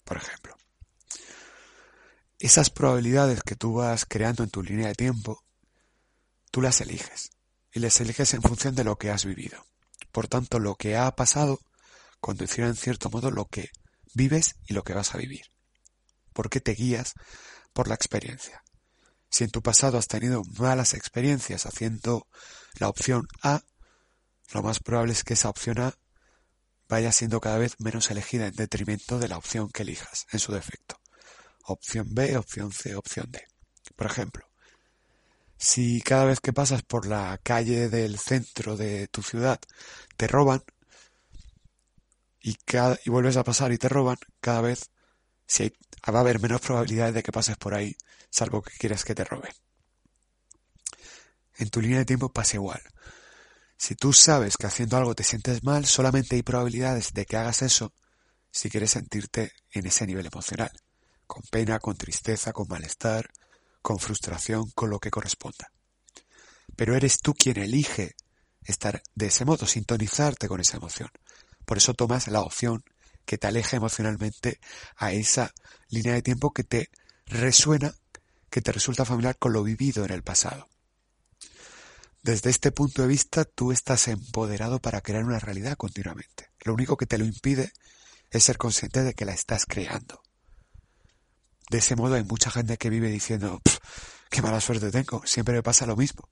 Por 0.04 0.18
ejemplo. 0.18 0.58
Esas 2.40 2.70
probabilidades 2.70 3.42
que 3.42 3.56
tú 3.56 3.76
vas 3.76 4.06
creando 4.06 4.44
en 4.44 4.50
tu 4.50 4.62
línea 4.62 4.90
de 4.90 4.96
tiempo, 4.96 5.44
tú 6.52 6.62
las 6.62 6.82
eliges. 6.82 7.32
Y 7.74 7.80
las 7.80 8.00
eliges 8.02 8.34
en 8.34 8.42
función 8.42 8.76
de 8.76 8.84
lo 8.84 8.98
que 8.98 9.10
has 9.10 9.26
vivido. 9.26 9.66
Por 10.12 10.28
tanto, 10.28 10.60
lo 10.60 10.76
que 10.76 10.98
ha 10.98 11.16
pasado 11.16 11.60
conducirá 12.20 12.68
en 12.68 12.76
cierto 12.76 13.10
modo 13.10 13.32
lo 13.32 13.46
que 13.46 13.70
vives 14.14 14.56
y 14.68 14.74
lo 14.74 14.84
que 14.84 14.94
vas 14.94 15.14
a 15.14 15.18
vivir. 15.18 15.46
Porque 16.34 16.60
te 16.60 16.74
guías 16.74 17.14
por 17.74 17.88
la 17.88 17.96
experiencia. 17.96 18.64
Si 19.38 19.44
en 19.44 19.51
tu 19.51 19.62
pasado 19.62 20.00
has 20.00 20.08
tenido 20.08 20.41
malas 20.58 20.96
experiencias 20.96 21.67
haciendo 21.67 22.25
la 22.79 22.89
opción 22.89 23.27
A, 23.44 23.62
lo 24.51 24.63
más 24.63 24.79
probable 24.79 25.13
es 25.13 25.24
que 25.24 25.36
esa 25.36 25.50
opción 25.50 25.79
A 25.79 25.94
vaya 26.89 27.12
siendo 27.12 27.39
cada 27.39 27.60
vez 27.60 27.75
menos 27.77 28.10
elegida 28.10 28.48
en 28.48 28.56
detrimento 28.56 29.20
de 29.20 29.27
la 29.27 29.38
opción 29.38 29.70
que 29.70 29.84
elijas, 29.84 30.25
en 30.32 30.39
su 30.39 30.53
defecto. 30.53 31.00
Opción 31.65 32.15
B, 32.15 32.36
opción 32.36 32.72
C, 32.72 32.96
opción 32.96 33.29
D. 33.29 33.46
Por 33.96 34.08
ejemplo, 34.08 34.44
si 35.56 36.01
cada 36.01 36.25
vez 36.25 36.39
que 36.39 36.51
pasas 36.51 36.82
por 36.82 37.06
la 37.06 37.39
calle 37.44 37.89
del 37.89 38.17
centro 38.17 38.75
de 38.75 39.08
tu 39.08 39.22
ciudad 39.22 39.60
te 40.15 40.27
roban 40.27 40.63
y, 42.41 42.58
y 43.06 43.10
vuelves 43.12 43.38
a 43.38 43.44
pasar 43.44 43.72
y 43.72 43.77
te 43.77 43.88
roban, 43.88 44.17
cada 44.41 44.62
vez 44.62 44.89
si 45.48 45.74
va 46.08 46.18
a 46.18 46.22
haber 46.22 46.39
menos 46.39 46.62
probabilidades 46.62 47.16
de 47.16 47.24
que 47.24 47.32
pases 47.32 47.58
por 47.58 47.74
ahí, 47.74 47.96
salvo 48.30 48.62
que 48.62 48.77
quieras 48.77 49.04
que 49.04 49.16
te 49.16 49.24
roben. 49.24 49.51
En 51.58 51.70
tu 51.70 51.82
línea 51.82 52.00
de 52.00 52.06
tiempo 52.06 52.32
pasa 52.32 52.58
igual. 52.58 52.82
Si 53.77 53.96
tú 53.96 54.13
sabes 54.13 54.58
que 54.58 54.68
haciendo 54.68 54.98
algo 54.98 55.16
te 55.16 55.24
sientes 55.24 55.63
mal, 55.63 55.86
solamente 55.86 56.36
hay 56.36 56.44
probabilidades 56.44 57.13
de 57.13 57.25
que 57.25 57.38
hagas 57.38 57.62
eso 57.62 57.94
si 58.51 58.70
quieres 58.70 58.92
sentirte 58.92 59.54
en 59.72 59.86
ese 59.86 60.06
nivel 60.06 60.25
emocional, 60.25 60.72
con 61.25 61.44
pena, 61.44 61.80
con 61.80 61.96
tristeza, 61.96 62.54
con 62.54 62.68
malestar, 62.68 63.30
con 63.82 64.00
frustración, 64.00 64.70
con 64.72 64.89
lo 64.89 65.00
que 65.00 65.12
corresponda. 65.12 65.72
Pero 66.75 66.96
eres 66.96 67.20
tú 67.20 67.34
quien 67.34 67.58
elige 67.58 68.16
estar 68.63 69.01
de 69.16 69.27
ese 69.27 69.46
modo, 69.46 69.66
sintonizarte 69.66 70.48
con 70.48 70.60
esa 70.60 70.77
emoción. 70.77 71.10
Por 71.66 71.77
eso 71.77 71.94
tomas 71.94 72.27
la 72.27 72.42
opción 72.42 72.84
que 73.27 73.38
te 73.38 73.46
aleja 73.46 73.75
emocionalmente 73.75 74.60
a 74.96 75.12
esa 75.12 75.53
línea 75.89 76.13
de 76.13 76.22
tiempo 76.22 76.53
que 76.53 76.63
te 76.63 76.89
resuena, 77.25 77.93
que 78.50 78.62
te 78.62 78.72
resulta 78.72 79.03
familiar 79.03 79.38
con 79.38 79.51
lo 79.51 79.63
vivido 79.63 80.05
en 80.05 80.12
el 80.12 80.24
pasado. 80.24 80.69
Desde 82.24 82.50
este 82.50 82.72
punto 82.72 83.01
de 83.01 83.10
vista, 83.10 83.43
tú 83.43 83.74
estás 83.74 84.07
empoderado 84.07 84.79
para 84.79 85.01
crear 85.01 85.25
una 85.25 85.39
realidad 85.39 85.75
continuamente. 85.75 86.50
Lo 86.62 86.74
único 86.74 86.96
que 86.96 87.05
te 87.05 87.17
lo 87.17 87.25
impide 87.25 87.74
es 88.31 88.46
ser 88.46 88.57
consciente 88.57 89.03
de 89.03 89.13
que 89.13 89.25
la 89.25 89.34
estás 89.34 89.65
creando. 89.65 90.24
De 91.69 91.79
ese 91.79 91.98
modo 91.98 92.15
hay 92.15 92.24
mucha 92.24 92.50
gente 92.50 92.77
que 92.77 92.89
vive 92.89 93.10
diciendo, 93.10 93.62
qué 94.29 94.41
mala 94.41 94.62
suerte 94.62 94.89
tengo, 94.89 95.22
siempre 95.25 95.55
me 95.55 95.63
pasa 95.63 95.86
lo 95.86 95.98
mismo. 95.98 96.29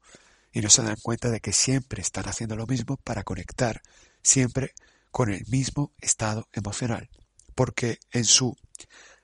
Y 0.54 0.62
no 0.62 0.70
se 0.70 0.82
dan 0.82 0.96
cuenta 1.02 1.30
de 1.30 1.42
que 1.42 1.52
siempre 1.52 2.02
están 2.02 2.30
haciendo 2.30 2.56
lo 2.56 2.66
mismo 2.66 2.96
para 2.96 3.26
conectar 3.26 3.82
siempre 4.22 4.74
con 5.16 5.32
el 5.32 5.46
mismo 5.48 5.94
estado 6.02 6.50
emocional. 6.52 7.10
Porque 7.56 8.00
en 8.12 8.26
su 8.26 8.58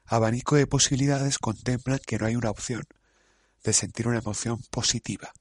abanico 0.05 0.55
de 0.55 0.65
posibilidades 0.65 1.37
contemplan 1.37 1.99
que 1.99 2.17
no 2.17 2.27
hay 2.27 2.37
una 2.37 2.49
opción 2.49 2.83
de 3.65 3.73
sentir 3.73 4.07
una 4.07 4.19
emoción 4.19 4.61
positiva 4.71 5.33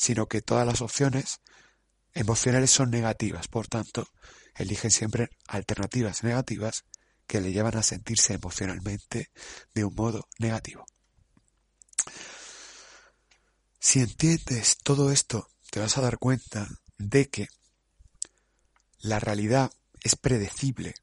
sino 0.00 0.28
que 0.28 0.40
todas 0.40 0.66
las 0.66 0.80
opciones 0.80 1.42
emocionales 2.14 2.70
son 2.70 2.90
negativas. 2.90 3.48
Por 3.48 3.68
tanto, 3.68 4.08
eligen 4.56 4.90
siempre 4.90 5.28
alternativas 5.46 6.24
negativas 6.24 6.86
que 7.26 7.42
le 7.42 7.52
llevan 7.52 7.76
a 7.76 7.82
sentirse 7.82 8.32
emocionalmente 8.32 9.30
de 9.74 9.84
un 9.84 9.94
modo 9.94 10.26
negativo. 10.38 10.86
Si 13.78 14.00
entiendes 14.00 14.78
todo 14.82 15.12
esto, 15.12 15.50
te 15.70 15.80
vas 15.80 15.98
a 15.98 16.00
dar 16.00 16.16
cuenta 16.16 16.66
de 16.96 17.28
que 17.28 17.48
la 19.00 19.18
realidad 19.18 19.72
es 20.02 20.16
predecible 20.16 20.94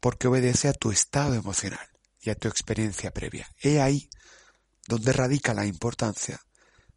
porque 0.00 0.28
obedece 0.28 0.68
a 0.68 0.72
tu 0.72 0.90
estado 0.90 1.34
emocional 1.34 1.86
y 2.20 2.30
a 2.30 2.34
tu 2.34 2.48
experiencia 2.48 3.12
previa. 3.12 3.48
He 3.60 3.80
ahí 3.80 4.08
donde 4.86 5.12
radica 5.12 5.54
la 5.54 5.66
importancia 5.66 6.40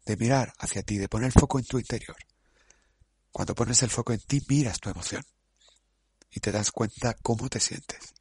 de 0.04 0.16
mirar 0.16 0.52
hacia 0.58 0.82
ti, 0.82 0.98
de 0.98 1.08
poner 1.08 1.26
el 1.26 1.40
foco 1.40 1.58
en 1.58 1.64
tu 1.64 1.78
interior. 1.78 2.16
Cuando 3.30 3.54
pones 3.54 3.82
el 3.82 3.90
foco 3.90 4.12
en 4.12 4.20
ti, 4.20 4.42
miras 4.48 4.80
tu 4.80 4.90
emoción 4.90 5.24
y 6.30 6.40
te 6.40 6.50
das 6.50 6.70
cuenta 6.72 7.14
cómo 7.14 7.48
te 7.48 7.60
sientes. 7.60 8.14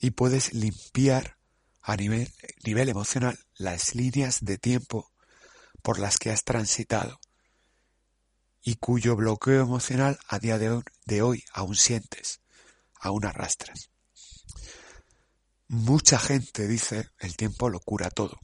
Y 0.00 0.10
puedes 0.10 0.52
limpiar 0.52 1.38
a 1.80 1.96
nivel, 1.96 2.32
nivel 2.64 2.88
emocional 2.88 3.38
las 3.54 3.94
líneas 3.94 4.38
de 4.40 4.58
tiempo 4.58 5.12
por 5.82 5.98
las 5.98 6.18
que 6.18 6.30
has 6.30 6.44
transitado 6.44 7.20
y 8.62 8.76
cuyo 8.76 9.16
bloqueo 9.16 9.62
emocional 9.62 10.18
a 10.28 10.38
día 10.38 10.58
de 10.58 11.22
hoy, 11.22 11.44
aún 11.52 11.74
sientes, 11.74 12.40
aún 13.00 13.24
arrastras. 13.24 13.90
Mucha 15.68 16.18
gente 16.18 16.68
dice 16.68 17.08
el 17.18 17.36
tiempo 17.36 17.70
lo 17.70 17.80
cura 17.80 18.10
todo. 18.10 18.38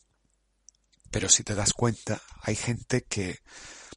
Pero 1.10 1.28
si 1.28 1.44
te 1.44 1.54
das 1.54 1.72
cuenta, 1.72 2.20
hay 2.42 2.56
gente 2.56 3.04
que 3.04 3.40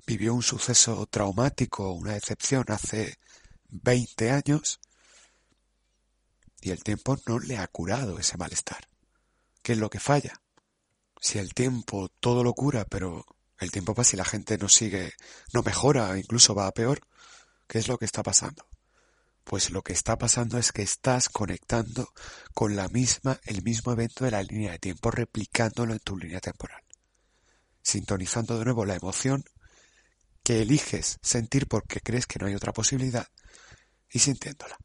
vivió 0.05 0.33
un 0.33 0.43
suceso 0.43 1.05
traumático, 1.07 1.91
una 1.93 2.13
decepción 2.13 2.65
hace 2.69 3.17
20 3.69 4.31
años 4.31 4.79
y 6.61 6.71
el 6.71 6.83
tiempo 6.83 7.17
no 7.25 7.39
le 7.39 7.57
ha 7.57 7.67
curado 7.67 8.19
ese 8.19 8.37
malestar. 8.37 8.87
¿Qué 9.63 9.73
es 9.73 9.77
lo 9.77 9.89
que 9.89 9.99
falla? 9.99 10.41
Si 11.19 11.39
el 11.39 11.53
tiempo 11.53 12.09
todo 12.19 12.43
lo 12.43 12.53
cura, 12.53 12.85
pero 12.85 13.25
el 13.61 13.71
tiempo 13.71 13.95
pasa 13.95 14.15
y 14.15 14.17
la 14.17 14.25
gente 14.25 14.57
no 14.57 14.67
sigue, 14.67 15.13
no 15.53 15.63
mejora, 15.63 16.17
incluso 16.17 16.53
va 16.53 16.67
a 16.67 16.73
peor, 16.73 16.99
¿qué 17.67 17.79
es 17.79 17.87
lo 17.87 17.97
que 17.97 18.05
está 18.05 18.23
pasando? 18.23 18.67
Pues 19.45 19.71
lo 19.71 19.81
que 19.81 19.93
está 19.93 20.17
pasando 20.17 20.57
es 20.57 20.73
que 20.73 20.81
estás 20.81 21.29
conectando 21.29 22.11
con 22.53 22.75
la 22.75 22.89
misma, 22.89 23.39
el 23.45 23.63
mismo 23.63 23.93
evento 23.93 24.25
de 24.25 24.31
la 24.31 24.43
línea 24.43 24.73
de 24.73 24.79
tiempo, 24.79 25.09
replicándolo 25.09 25.93
en 25.93 25.99
tu 25.99 26.17
línea 26.17 26.41
temporal 26.41 26.83
sintonizando 27.81 28.57
de 28.57 28.65
nuevo 28.65 28.85
la 28.85 28.95
emoción 28.95 29.43
que 30.43 30.61
eliges 30.61 31.17
sentir 31.21 31.67
porque 31.67 31.99
crees 32.01 32.27
que 32.27 32.39
no 32.39 32.47
hay 32.47 32.55
otra 32.55 32.73
posibilidad 32.73 33.27
y 34.09 34.19
sintiéndola. 34.19 34.77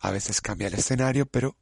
A 0.00 0.10
veces 0.10 0.40
cambia 0.40 0.68
el 0.68 0.74
escenario, 0.74 1.26
pero 1.26 1.56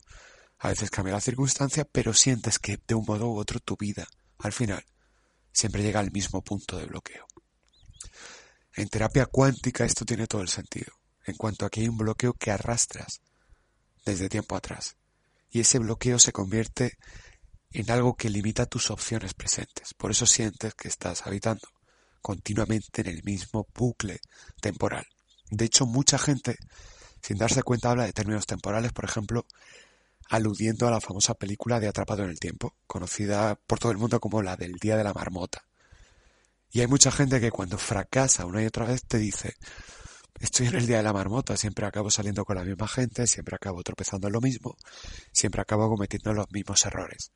a 0.59 0.69
veces 0.69 0.91
cambia 0.91 1.15
la 1.15 1.21
circunstancia, 1.21 1.85
pero 1.85 2.15
sientes 2.15 2.59
que 2.59 2.79
de 2.87 2.95
un 2.95 3.05
modo 3.07 3.31
u 3.31 3.39
otro 3.39 3.61
tu 3.61 3.77
vida, 3.77 4.07
al 4.39 4.53
final, 4.53 4.85
siempre 5.55 5.83
llega 5.83 6.01
al 6.01 6.11
mismo 6.11 6.43
punto 6.43 6.77
de 6.77 6.85
bloqueo. 6.85 7.27
En 8.75 8.89
terapia 8.89 9.27
cuántica 9.27 9.85
esto 9.85 10.05
tiene 10.05 10.27
todo 10.27 10.43
el 10.43 10.49
sentido, 10.49 10.93
en 11.25 11.37
cuanto 11.37 11.65
a 11.65 11.71
que 11.71 11.81
hay 11.81 11.89
un 11.89 11.97
bloqueo 11.97 12.35
que 12.35 12.51
arrastras 12.51 13.21
desde 14.05 14.29
tiempo 14.29 14.57
atrás, 14.57 14.97
y 15.51 15.61
ese 15.61 15.79
bloqueo 15.79 16.19
se 16.19 16.33
convierte 16.33 16.99
en 17.71 17.91
algo 17.91 18.17
que 18.17 18.29
limita 18.29 18.67
tus 18.67 18.91
opciones 18.91 19.33
presentes. 19.35 19.95
Por 19.95 20.11
eso 20.11 20.27
sientes 20.27 20.75
que 20.75 20.89
estás 20.89 21.27
habitando 21.27 21.69
continuamente 22.21 23.03
en 23.03 23.09
el 23.09 23.23
mismo 23.23 23.67
bucle 23.75 24.21
temporal. 24.61 25.07
De 25.51 25.67
hecho, 25.67 25.87
mucha 25.87 26.19
gente, 26.19 26.57
sin 27.23 27.39
darse 27.39 27.63
cuenta, 27.63 27.91
habla 27.91 28.07
de 28.07 28.13
términos 28.13 28.47
temporales, 28.47 28.93
por 28.93 29.05
ejemplo, 29.05 29.47
aludiendo 30.29 30.87
a 30.87 30.91
la 30.91 31.01
famosa 31.01 31.35
película 31.35 31.81
de 31.81 31.89
Atrapado 31.89 32.25
en 32.25 32.31
el 32.31 32.41
Tiempo, 32.41 32.75
conocida 32.87 33.57
por 33.67 33.79
todo 33.79 33.93
el 33.93 33.99
mundo 33.99 34.21
como 34.21 34.43
la 34.43 34.57
del 34.57 34.75
Día 34.75 34.97
de 34.97 35.05
la 35.05 35.15
Marmota. 35.15 35.65
Y 36.71 36.81
hay 36.81 36.87
mucha 36.87 37.13
gente 37.13 37.41
que 37.41 37.51
cuando 37.51 37.79
fracasa 37.79 38.47
una 38.47 38.63
y 38.63 38.67
otra 38.67 38.87
vez 38.87 39.05
te 39.05 39.19
dice, 39.19 39.55
estoy 40.41 40.67
en 40.67 40.77
el 40.77 40.87
Día 40.87 40.99
de 40.99 41.03
la 41.05 41.13
Marmota, 41.13 41.57
siempre 41.57 41.87
acabo 41.87 42.11
saliendo 42.11 42.45
con 42.45 42.57
la 42.57 42.65
misma 42.65 42.89
gente, 42.89 43.27
siempre 43.27 43.55
acabo 43.55 43.83
tropezando 43.83 44.27
en 44.27 44.33
lo 44.33 44.41
mismo, 44.41 44.77
siempre 45.33 45.63
acabo 45.63 45.89
cometiendo 45.89 46.33
los 46.33 46.51
mismos 46.51 46.85
errores 46.87 47.33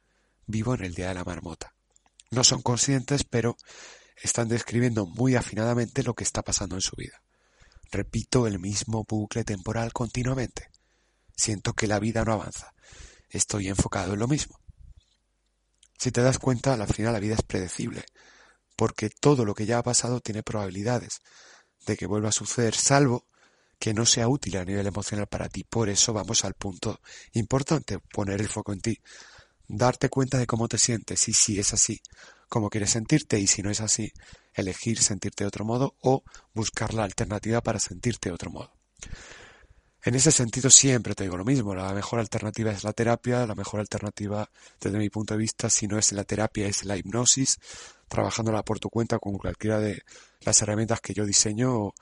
vivo 0.49 0.75
en 0.75 0.83
el 0.83 0.95
día 0.95 1.09
de 1.09 1.15
la 1.15 1.25
marmota. 1.25 1.75
No 2.31 2.43
son 2.43 2.63
conscientes, 2.63 3.23
pero 3.23 3.57
están 4.21 4.49
describiendo 4.49 5.07
muy 5.07 5.37
afinadamente 5.37 6.03
lo 6.03 6.15
que 6.15 6.25
está 6.25 6.43
pasando 6.43 6.75
en 6.75 6.81
su 6.81 6.97
vida. 6.97 7.23
Repito 7.93 8.47
el 8.47 8.59
mismo 8.59 9.05
bucle 9.09 9.45
temporal 9.45 9.93
continuamente. 9.93 10.69
Siento 11.39 11.73
que 11.73 11.87
la 11.87 11.99
vida 11.99 12.23
no 12.25 12.35
avanza. 12.35 12.75
Estoy 13.31 13.69
enfocado 13.69 14.13
en 14.13 14.19
lo 14.19 14.29
mismo. 14.29 14.61
Si 15.97 16.13
te 16.13 16.21
das 16.21 16.39
cuenta, 16.39 16.75
al 16.75 16.87
final 16.93 17.15
la 17.15 17.21
vida 17.21 17.35
es 17.35 17.43
predecible, 17.43 18.05
porque 18.77 19.09
todo 19.09 19.47
lo 19.47 19.55
que 19.55 19.65
ya 19.65 19.79
ha 19.79 19.83
pasado 19.83 20.21
tiene 20.21 20.43
probabilidades 20.43 21.21
de 21.87 21.97
que 21.97 22.07
vuelva 22.07 22.29
a 22.29 22.33
suceder, 22.33 22.75
salvo 22.75 23.27
que 23.79 23.95
no 23.95 24.05
sea 24.05 24.29
útil 24.29 24.57
a 24.57 24.65
nivel 24.65 24.87
emocional 24.87 25.29
para 25.29 25.49
ti. 25.49 25.65
Por 25.65 25.89
eso 25.89 26.13
vamos 26.13 26.45
al 26.45 26.55
punto 26.55 27.01
importante, 27.33 28.01
poner 28.01 28.41
el 28.41 28.49
foco 28.49 28.73
en 28.73 28.81
ti 28.81 29.01
darte 29.69 30.09
cuenta 30.09 30.39
de 30.39 30.47
cómo 30.47 30.67
te 30.67 30.79
sientes 30.79 31.29
y 31.29 31.35
si 31.35 31.61
es 31.61 31.73
así, 31.75 32.01
cómo 32.49 32.71
quieres 32.71 32.91
sentirte 32.91 33.39
y 33.39 33.47
si 33.47 33.63
no 33.63 33.71
es 33.71 33.81
así, 33.81 34.13
elegir 34.55 35.01
sentirte 35.01 35.45
de 35.45 35.49
otro 35.49 35.65
modo 35.65 35.95
o 36.01 36.25
buscar 36.55 36.95
la 36.95 37.05
alternativa 37.05 37.61
para 37.61 37.79
sentirte 37.79 38.31
de 38.31 38.35
otro 38.35 38.51
modo. 38.51 38.73
En 40.09 40.15
ese 40.15 40.33
sentido 40.33 40.71
siempre 40.71 41.15
te 41.15 41.25
digo 41.25 41.37
lo 41.37 41.45
mismo, 41.45 41.75
la 41.75 41.93
mejor 41.93 42.19
alternativa 42.19 42.71
es 42.71 42.83
la 42.83 42.95
terapia, 42.95 43.47
la 43.47 43.55
mejor 43.55 43.81
alternativa 43.81 44.49
desde 44.81 44.97
mi 44.97 45.11
punto 45.11 45.35
de 45.35 45.39
vista 45.39 45.69
si 45.69 45.87
no 45.87 45.99
es 45.99 46.13
la 46.13 46.25
terapia 46.25 46.67
es 46.67 46.87
la 46.87 46.97
hipnosis, 46.97 47.59
trabajándola 48.09 48.63
por 48.63 48.81
tu 48.81 48.89
cuenta 48.89 49.19
con 49.19 49.37
cualquiera 49.37 49.79
de 49.81 50.03
las 50.41 50.63
herramientas 50.63 51.03
que 51.03 51.13
yo 51.13 51.27
diseño 51.27 51.93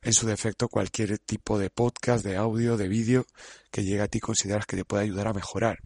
en 0.00 0.12
su 0.12 0.28
defecto 0.28 0.68
cualquier 0.68 1.18
tipo 1.18 1.58
de 1.58 1.70
podcast, 1.70 2.24
de 2.24 2.36
audio, 2.36 2.76
de 2.76 2.86
vídeo 2.86 3.26
que 3.72 3.82
llegue 3.82 4.02
a 4.02 4.06
ti 4.06 4.20
consideras 4.20 4.64
que 4.64 4.76
te 4.76 4.84
puede 4.84 5.02
ayudar 5.02 5.26
a 5.26 5.34
mejorar. 5.34 5.80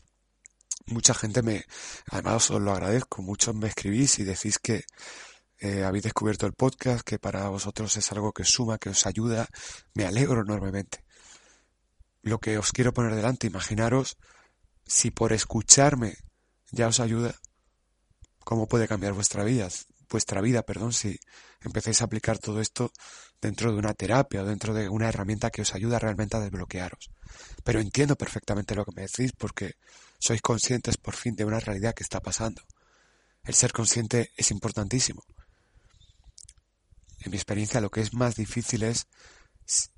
Mucha 0.84 1.14
gente 1.14 1.40
me, 1.40 1.64
además 2.10 2.50
os 2.50 2.60
lo 2.60 2.72
agradezco, 2.72 3.22
muchos 3.22 3.54
me 3.54 3.68
escribís 3.68 4.18
y 4.18 4.24
decís 4.24 4.58
que 4.58 4.84
eh, 5.60 5.82
habéis 5.82 6.04
descubierto 6.04 6.44
el 6.44 6.52
podcast, 6.52 7.00
que 7.00 7.18
para 7.18 7.48
vosotros 7.48 7.96
es 7.96 8.12
algo 8.12 8.32
que 8.32 8.44
suma, 8.44 8.76
que 8.76 8.90
os 8.90 9.06
ayuda, 9.06 9.48
me 9.94 10.04
alegro 10.04 10.42
enormemente. 10.42 11.04
Lo 12.24 12.40
que 12.40 12.56
os 12.56 12.72
quiero 12.72 12.94
poner 12.94 13.14
delante, 13.14 13.46
imaginaros 13.46 14.16
si 14.86 15.10
por 15.10 15.34
escucharme 15.34 16.16
ya 16.70 16.88
os 16.88 16.98
ayuda, 16.98 17.34
cómo 18.40 18.66
puede 18.66 18.88
cambiar 18.88 19.12
vuestra 19.12 19.44
vida, 19.44 19.68
vuestra 20.08 20.40
vida, 20.40 20.62
perdón, 20.62 20.94
si 20.94 21.20
empecéis 21.60 22.00
a 22.00 22.06
aplicar 22.06 22.38
todo 22.38 22.62
esto 22.62 22.92
dentro 23.42 23.72
de 23.72 23.78
una 23.78 23.92
terapia 23.92 24.42
o 24.42 24.46
dentro 24.46 24.72
de 24.72 24.88
una 24.88 25.10
herramienta 25.10 25.50
que 25.50 25.60
os 25.60 25.74
ayuda 25.74 25.98
realmente 25.98 26.38
a 26.38 26.40
desbloquearos. 26.40 27.10
Pero 27.62 27.80
entiendo 27.80 28.16
perfectamente 28.16 28.74
lo 28.74 28.86
que 28.86 28.96
me 28.96 29.02
decís 29.02 29.32
porque 29.36 29.74
sois 30.18 30.40
conscientes 30.40 30.96
por 30.96 31.16
fin 31.16 31.36
de 31.36 31.44
una 31.44 31.60
realidad 31.60 31.94
que 31.94 32.04
está 32.04 32.20
pasando. 32.20 32.62
El 33.44 33.52
ser 33.52 33.72
consciente 33.72 34.32
es 34.34 34.50
importantísimo. 34.50 35.24
En 37.20 37.32
mi 37.32 37.36
experiencia 37.36 37.82
lo 37.82 37.90
que 37.90 38.00
es 38.00 38.14
más 38.14 38.34
difícil 38.34 38.82
es 38.82 39.08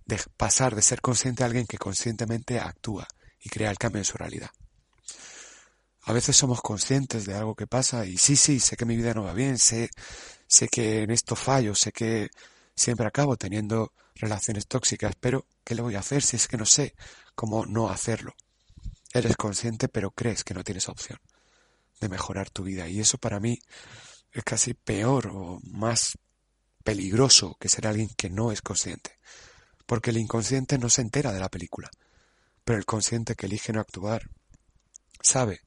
de 0.07 0.21
pasar 0.37 0.75
de 0.75 0.83
ser 0.83 1.01
consciente 1.01 1.42
a 1.42 1.47
alguien 1.47 1.66
que 1.66 1.79
conscientemente 1.79 2.59
actúa 2.59 3.07
y 3.40 3.51
crea 3.51 3.71
el 3.71 3.79
cambio 3.79 4.01
en 4.01 4.05
su 4.05 4.16
realidad. 4.16 4.51
A 6.03 6.12
veces 6.12 6.37
somos 6.37 6.62
conscientes 6.62 7.27
de 7.27 7.35
algo 7.35 7.57
que 7.57 7.66
pasa 7.66 8.07
y 8.07 8.16
sí, 8.16 8.37
sí, 8.37 8.61
sé 8.61 8.77
que 8.77 8.85
mi 8.85 8.97
vida 8.97 9.12
no 9.12 9.25
va 9.25 9.35
bien, 9.35 9.59
sé, 9.59 9.90
sé 10.47 10.69
que 10.69 11.03
en 11.03 11.11
esto 11.11 11.35
fallo, 11.35 11.75
sé 11.75 11.90
que 11.90 12.31
siempre 12.77 13.07
acabo 13.07 13.37
teniendo 13.37 13.92
relaciones 14.14 14.69
tóxicas, 14.69 15.14
pero 15.19 15.47
¿qué 15.64 15.75
le 15.75 15.83
voy 15.83 15.97
a 15.97 16.01
hacer 16.01 16.23
si 16.23 16.37
es 16.37 16.47
que 16.47 16.57
no 16.57 16.64
sé 16.64 16.95
cómo 17.35 17.66
no 17.66 17.90
hacerlo? 17.90 18.35
Eres 19.12 19.37
consciente 19.37 19.88
pero 19.88 20.12
crees 20.12 20.45
que 20.45 20.55
no 20.55 20.62
tienes 20.62 20.88
opción 20.88 21.19
de 22.01 22.09
mejorar 22.09 22.51
tu 22.51 22.62
vida 22.62 22.88
y 22.88 23.01
eso 23.01 23.19
para 23.19 23.40
mí 23.40 23.59
es 24.31 24.45
casi 24.45 24.75
peor 24.75 25.29
o 25.29 25.59
más 25.64 26.16
peligroso 26.85 27.57
que 27.59 27.69
ser 27.69 27.87
alguien 27.88 28.11
que 28.16 28.31
no 28.31 28.53
es 28.53 28.62
consciente, 28.62 29.19
porque 29.87 30.11
el 30.11 30.18
inconsciente 30.18 30.79
no 30.79 30.90
se 30.90 31.03
entera 31.03 31.33
de 31.33 31.40
la 31.40 31.49
película, 31.49 31.90
pero 32.64 32.79
el 32.79 32.85
consciente 32.85 33.37
que 33.37 33.46
elige 33.46 33.72
no 33.72 33.81
actuar 33.81 34.29
sabe 35.20 35.61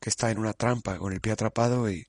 que 0.00 0.10
está 0.10 0.30
en 0.30 0.38
una 0.38 0.52
trampa 0.52 0.98
con 0.98 1.12
el 1.12 1.20
pie 1.20 1.32
atrapado 1.32 1.90
y, 1.90 2.06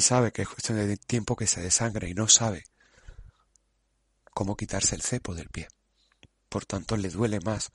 sabe 0.00 0.32
que 0.32 0.42
es 0.42 0.48
cuestión 0.48 0.78
de 0.78 0.96
tiempo 0.96 1.36
que 1.36 1.46
se 1.46 1.60
desangre 1.60 2.08
y 2.08 2.14
no 2.14 2.28
sabe 2.28 2.64
cómo 4.32 4.56
quitarse 4.56 4.94
el 4.94 5.02
cepo 5.02 5.34
del 5.34 5.48
pie. 5.48 5.68
Por 6.48 6.64
tanto, 6.64 6.96
le 6.96 7.08
duele 7.10 7.40
más 7.40 7.70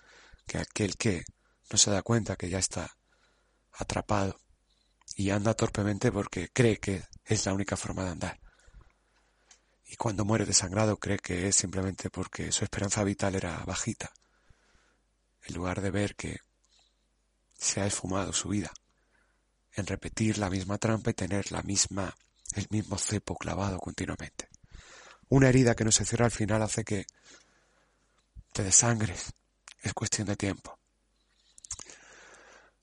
que 0.47 0.58
aquel 0.58 0.97
que 0.97 1.23
no 1.71 1.78
se 1.78 1.91
da 1.91 2.01
cuenta 2.01 2.36
que 2.36 2.49
ya 2.49 2.60
está 2.60 2.97
atrapado 3.73 4.39
y 5.15 5.30
anda 5.30 5.54
torpemente 5.54 6.12
porque 6.12 6.49
cree 6.49 6.78
que 6.78 7.04
es 7.25 7.45
la 7.45 7.54
única 7.54 7.78
forma 7.78 8.04
de 8.04 8.12
andar. 8.12 8.39
Y 9.88 9.95
cuando 9.98 10.26
muere 10.26 10.45
desangrado 10.45 10.98
cree 10.98 11.19
que 11.19 11.48
es 11.48 11.56
simplemente 11.56 12.10
porque 12.10 12.52
su 12.52 12.63
esperanza 12.63 13.04
vital 13.04 13.36
era 13.36 13.63
bajita, 13.65 14.12
en 15.43 15.56
lugar 15.56 15.82
de 15.82 15.91
ver 15.91 16.15
que 16.15 16.39
se 17.58 17.82
ha 17.82 17.86
esfumado 17.86 18.34
su 18.34 18.50
vida 18.50 18.74
en 19.76 19.86
repetir 19.86 20.38
la 20.38 20.50
misma 20.50 20.78
trampa 20.78 21.12
y 21.12 21.13
tener 21.13 21.52
la 21.52 21.62
misma, 21.62 22.15
el 22.54 22.67
mismo 22.69 22.98
cepo 22.98 23.36
clavado 23.36 23.78
continuamente. 23.78 24.48
Una 25.30 25.50
herida 25.50 25.76
que 25.76 25.84
no 25.84 25.91
se 25.91 26.06
cierra 26.06 26.26
al 26.26 26.32
final 26.32 26.62
hace 26.62 26.84
que 26.84 27.06
te 28.54 28.63
desangres. 28.63 29.34
Es 29.82 29.93
cuestión 29.93 30.28
de 30.28 30.36
tiempo. 30.36 30.78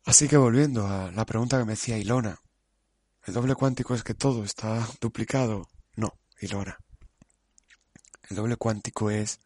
Así 0.04 0.28
que 0.28 0.36
volviendo 0.36 0.86
a 0.86 1.10
la 1.12 1.24
pregunta 1.24 1.58
que 1.58 1.64
me 1.64 1.72
decía 1.72 1.96
Ilona, 1.96 2.38
¿el 3.24 3.34
doble 3.34 3.54
cuántico 3.54 3.94
es 3.94 4.02
que 4.02 4.14
todo 4.14 4.44
está 4.44 4.86
duplicado? 5.00 5.68
No, 5.96 6.18
Ilona. 6.40 6.78
El 8.32 8.36
doble 8.36 8.56
cuántico 8.56 9.10
es 9.10 9.40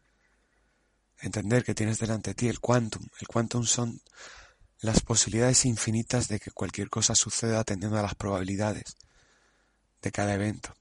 entender 1.19 1.65
que 1.65 1.75
tienes 1.75 1.99
delante 1.99 2.29
de 2.29 2.35
ti 2.35 2.47
el 2.47 2.61
quantum. 2.61 3.05
El 3.19 3.27
quantum 3.27 3.65
son 3.65 4.01
las 4.79 5.01
posibilidades 5.01 5.65
infinitas 5.65 6.29
de 6.29 6.39
que 6.39 6.51
cualquier 6.51 6.89
cosa 6.89 7.13
suceda 7.13 7.59
atendiendo 7.59 7.97
a 7.99 8.01
las 8.01 8.15
probabilidades 8.15 8.95
de 10.01 10.11
cada 10.13 10.33
evento 10.33 10.73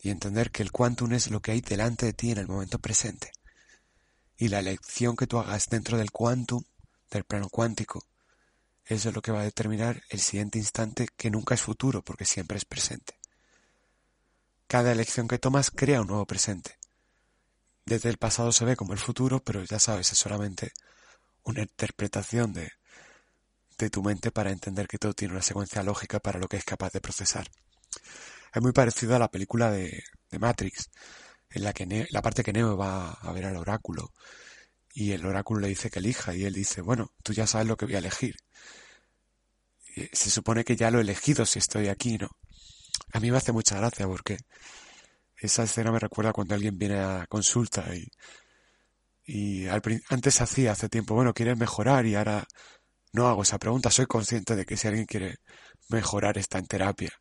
y 0.00 0.10
entender 0.10 0.50
que 0.50 0.64
el 0.64 0.72
quantum 0.72 1.12
es 1.12 1.30
lo 1.30 1.40
que 1.40 1.52
hay 1.52 1.60
delante 1.60 2.06
de 2.06 2.12
ti 2.12 2.32
en 2.32 2.38
el 2.38 2.48
momento 2.48 2.80
presente. 2.80 3.30
Y 4.36 4.48
la 4.48 4.58
elección 4.58 5.14
que 5.14 5.28
tú 5.28 5.38
hagas 5.38 5.68
dentro 5.68 5.98
del 5.98 6.10
quantum, 6.10 6.64
del 7.12 7.22
plano 7.22 7.48
cuántico, 7.48 8.04
es 8.84 9.04
lo 9.04 9.22
que 9.22 9.30
va 9.30 9.42
a 9.42 9.44
determinar 9.44 10.02
el 10.08 10.18
siguiente 10.18 10.58
instante 10.58 11.06
que 11.16 11.30
nunca 11.30 11.54
es 11.54 11.62
futuro 11.62 12.02
porque 12.02 12.24
siempre 12.24 12.58
es 12.58 12.64
presente. 12.64 13.14
Cada 14.66 14.90
elección 14.90 15.28
que 15.28 15.38
tomas 15.38 15.70
crea 15.70 16.00
un 16.00 16.08
nuevo 16.08 16.26
presente. 16.26 16.76
Desde 17.86 18.10
el 18.10 18.18
pasado 18.18 18.50
se 18.52 18.64
ve 18.64 18.76
como 18.76 18.92
el 18.92 18.98
futuro, 18.98 19.42
pero 19.42 19.62
ya 19.64 19.78
sabes, 19.78 20.12
es 20.12 20.18
solamente 20.18 20.72
una 21.44 21.62
interpretación 21.62 22.52
de, 22.52 22.72
de 23.78 23.90
tu 23.90 24.02
mente 24.02 24.30
para 24.32 24.50
entender 24.50 24.88
que 24.88 24.98
todo 24.98 25.14
tiene 25.14 25.34
una 25.34 25.42
secuencia 25.42 25.82
lógica 25.82 26.18
para 26.18 26.40
lo 26.40 26.48
que 26.48 26.56
es 26.56 26.64
capaz 26.64 26.92
de 26.92 27.00
procesar. 27.00 27.46
Es 28.52 28.62
muy 28.62 28.72
parecido 28.72 29.14
a 29.14 29.18
la 29.18 29.30
película 29.30 29.70
de, 29.70 30.02
Matrix, 30.38 30.90
en 31.50 31.62
la 31.62 31.72
que 31.72 32.06
la 32.10 32.22
parte 32.22 32.42
que 32.42 32.52
Neo 32.52 32.76
va 32.76 33.12
a 33.12 33.32
ver 33.32 33.46
al 33.46 33.56
oráculo 33.56 34.12
y 34.92 35.12
el 35.12 35.24
oráculo 35.24 35.60
le 35.60 35.68
dice 35.68 35.90
que 35.90 35.98
elija 35.98 36.34
y 36.34 36.44
él 36.44 36.54
dice, 36.54 36.80
bueno, 36.80 37.12
tú 37.22 37.32
ya 37.32 37.46
sabes 37.46 37.66
lo 37.66 37.76
que 37.76 37.86
voy 37.86 37.94
a 37.94 37.98
elegir. 37.98 38.36
se 40.12 40.30
supone 40.30 40.64
que 40.64 40.76
ya 40.76 40.90
lo 40.90 40.98
he 40.98 41.02
elegido 41.02 41.46
si 41.46 41.58
estoy 41.58 41.88
aquí, 41.88 42.18
¿no? 42.18 42.30
A 43.12 43.20
mí 43.20 43.30
me 43.30 43.36
hace 43.36 43.52
mucha 43.52 43.76
gracia 43.76 44.06
porque 44.06 44.38
esa 45.38 45.64
escena 45.64 45.92
me 45.92 45.98
recuerda 45.98 46.32
cuando 46.32 46.54
alguien 46.54 46.78
viene 46.78 46.98
a 47.00 47.26
consulta 47.28 47.84
y, 47.94 48.08
y 49.26 49.66
antes 49.68 50.40
hacía 50.40 50.72
hace 50.72 50.88
tiempo, 50.88 51.14
bueno, 51.14 51.34
quieres 51.34 51.58
mejorar 51.58 52.06
y 52.06 52.14
ahora 52.14 52.46
no 53.12 53.28
hago 53.28 53.42
esa 53.42 53.58
pregunta. 53.58 53.90
Soy 53.90 54.06
consciente 54.06 54.56
de 54.56 54.64
que 54.64 54.76
si 54.76 54.88
alguien 54.88 55.06
quiere 55.06 55.36
mejorar 55.88 56.38
está 56.38 56.58
en 56.58 56.66
terapia 56.66 57.12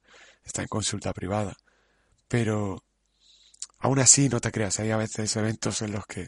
está 0.46 0.62
en 0.62 0.68
consulta 0.68 1.12
privada. 1.14 1.58
Pero 2.28 2.84
aún 3.80 4.00
así 4.00 4.30
no 4.30 4.40
te 4.40 4.52
creas, 4.52 4.80
hay 4.80 4.92
a 4.92 4.98
veces 4.98 5.36
eventos 5.36 5.82
en 5.82 5.92
los 5.92 6.06
que 6.06 6.28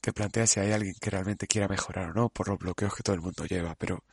te 0.00 0.12
planteas 0.12 0.50
si 0.50 0.60
hay 0.60 0.72
alguien 0.72 0.94
que 1.00 1.10
realmente 1.10 1.46
quiera 1.46 1.68
mejorar 1.68 2.10
o 2.10 2.14
no, 2.14 2.28
por 2.28 2.48
los 2.48 2.58
bloqueos 2.58 2.94
que 2.94 3.02
todo 3.02 3.14
el 3.14 3.22
mundo 3.22 3.44
lleva, 3.46 3.74
pero 3.76 4.04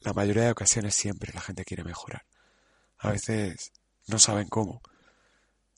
la 0.00 0.12
mayoría 0.12 0.44
de 0.44 0.52
ocasiones 0.52 0.94
siempre 0.94 1.32
la 1.34 1.40
gente 1.40 1.64
quiere 1.64 1.84
mejorar. 1.84 2.24
A 2.98 3.10
veces 3.10 3.72
no 4.06 4.18
saben 4.18 4.48
cómo, 4.48 4.80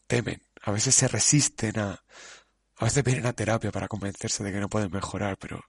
temen, 0.09 0.43
a 0.63 0.73
veces 0.73 0.95
se 0.97 1.07
resisten 1.07 1.79
a... 1.79 2.03
A 2.81 2.85
veces 2.85 3.03
vienen 3.03 3.27
a 3.27 3.33
terapia 3.33 3.73
para 3.73 3.89
convencerse 3.89 4.45
de 4.45 4.53
que 4.53 4.61
no 4.61 4.69
pueden 4.69 4.93
mejorar, 4.93 5.37
pero 5.37 5.65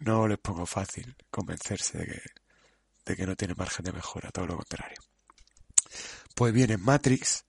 no 0.00 0.26
les 0.26 0.38
pongo 0.38 0.66
fácil 0.66 1.16
convencerse 1.30 1.98
de 1.98 2.06
que, 2.06 2.22
de 3.06 3.16
que 3.16 3.24
no 3.24 3.36
tienen 3.36 3.56
margen 3.56 3.84
de 3.84 3.92
mejora, 3.92 4.32
todo 4.32 4.46
lo 4.48 4.56
contrario. 4.56 4.96
Pues 6.34 6.52
bien, 6.52 6.72
en 6.72 6.82
Matrix, 6.82 7.44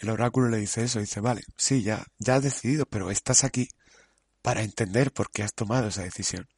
el 0.00 0.10
oráculo 0.10 0.48
le 0.48 0.58
dice 0.58 0.82
eso, 0.82 0.98
dice, 0.98 1.20
vale, 1.20 1.42
sí, 1.56 1.84
ya, 1.84 2.04
ya 2.18 2.34
has 2.34 2.42
decidido, 2.42 2.84
pero 2.86 3.12
estás 3.12 3.44
aquí 3.44 3.68
para 4.42 4.62
entender 4.62 5.12
por 5.12 5.30
qué 5.30 5.44
has 5.44 5.54
tomado 5.54 5.88
esa 5.88 6.02
decisión. 6.02 6.48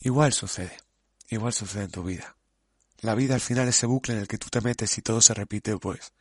Igual 0.00 0.32
sucede, 0.32 0.76
igual 1.28 1.52
sucede 1.52 1.84
en 1.84 1.90
tu 1.90 2.02
vida. 2.02 2.36
La 2.98 3.14
vida 3.14 3.34
al 3.34 3.40
final 3.40 3.68
ese 3.68 3.86
bucle 3.86 4.14
en 4.14 4.20
el 4.20 4.28
que 4.28 4.38
tú 4.38 4.48
te 4.48 4.60
metes 4.60 4.98
y 4.98 5.02
todo 5.02 5.20
se 5.20 5.32
repite, 5.32 5.76
pues, 5.78 6.12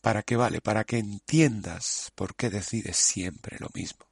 ¿para 0.00 0.22
qué 0.22 0.36
vale? 0.36 0.60
Para 0.60 0.84
que 0.84 0.98
entiendas 0.98 2.12
por 2.14 2.34
qué 2.34 2.50
decides 2.50 2.96
siempre 2.96 3.56
lo 3.60 3.68
mismo. 3.74 4.06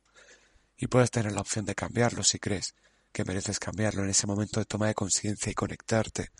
Y 0.77 0.87
puedes 0.87 1.11
tener 1.11 1.33
la 1.33 1.41
opción 1.41 1.65
de 1.65 1.75
cambiarlo 1.75 2.23
si 2.23 2.39
crees 2.39 2.75
que 3.13 3.25
mereces 3.25 3.59
cambiarlo 3.59 4.05
en 4.05 4.11
ese 4.11 4.27
momento 4.27 4.61
de 4.61 4.67
toma 4.67 4.87
de 4.87 4.95
conciencia 4.95 5.51
y 5.51 5.55
conectarte 5.55 6.31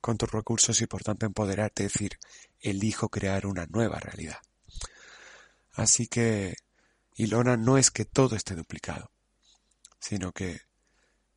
con 0.00 0.16
tus 0.16 0.30
recursos 0.30 0.80
y 0.80 0.86
por 0.86 1.02
tanto 1.02 1.26
empoderarte, 1.26 1.84
es 1.84 1.92
decir, 1.92 2.18
elijo 2.60 3.08
crear 3.08 3.46
una 3.46 3.66
nueva 3.66 3.98
realidad. 3.98 4.38
Así 5.72 6.06
que 6.06 6.56
Ilona 7.16 7.56
no 7.56 7.78
es 7.78 7.90
que 7.90 8.04
todo 8.04 8.36
esté 8.36 8.54
duplicado, 8.54 9.10
sino 9.98 10.32
que 10.32 10.62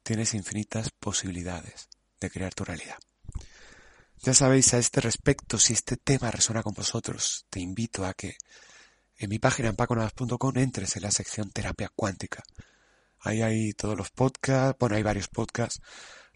tienes 0.04 0.34
infinitas 0.34 0.92
posibilidades 0.92 1.90
de 2.20 2.30
crear 2.30 2.54
tu 2.54 2.64
realidad. 2.64 2.98
Ya 4.26 4.34
sabéis 4.34 4.74
a 4.74 4.78
este 4.78 5.02
respecto, 5.02 5.60
si 5.60 5.74
este 5.74 5.98
tema 5.98 6.32
resuena 6.32 6.64
con 6.64 6.74
vosotros, 6.74 7.46
te 7.50 7.60
invito 7.60 8.06
a 8.06 8.14
que 8.14 8.38
en 9.18 9.30
mi 9.30 9.38
página 9.38 9.68
en 9.68 10.58
entres 10.60 10.96
en 10.96 11.02
la 11.02 11.12
sección 11.12 11.52
terapia 11.52 11.92
cuántica. 11.94 12.42
Ahí 13.20 13.42
hay 13.42 13.74
todos 13.74 13.98
los 13.98 14.12
podcasts, 14.12 14.78
bueno, 14.80 14.96
hay 14.96 15.04
varios 15.04 15.28
podcasts 15.28 15.82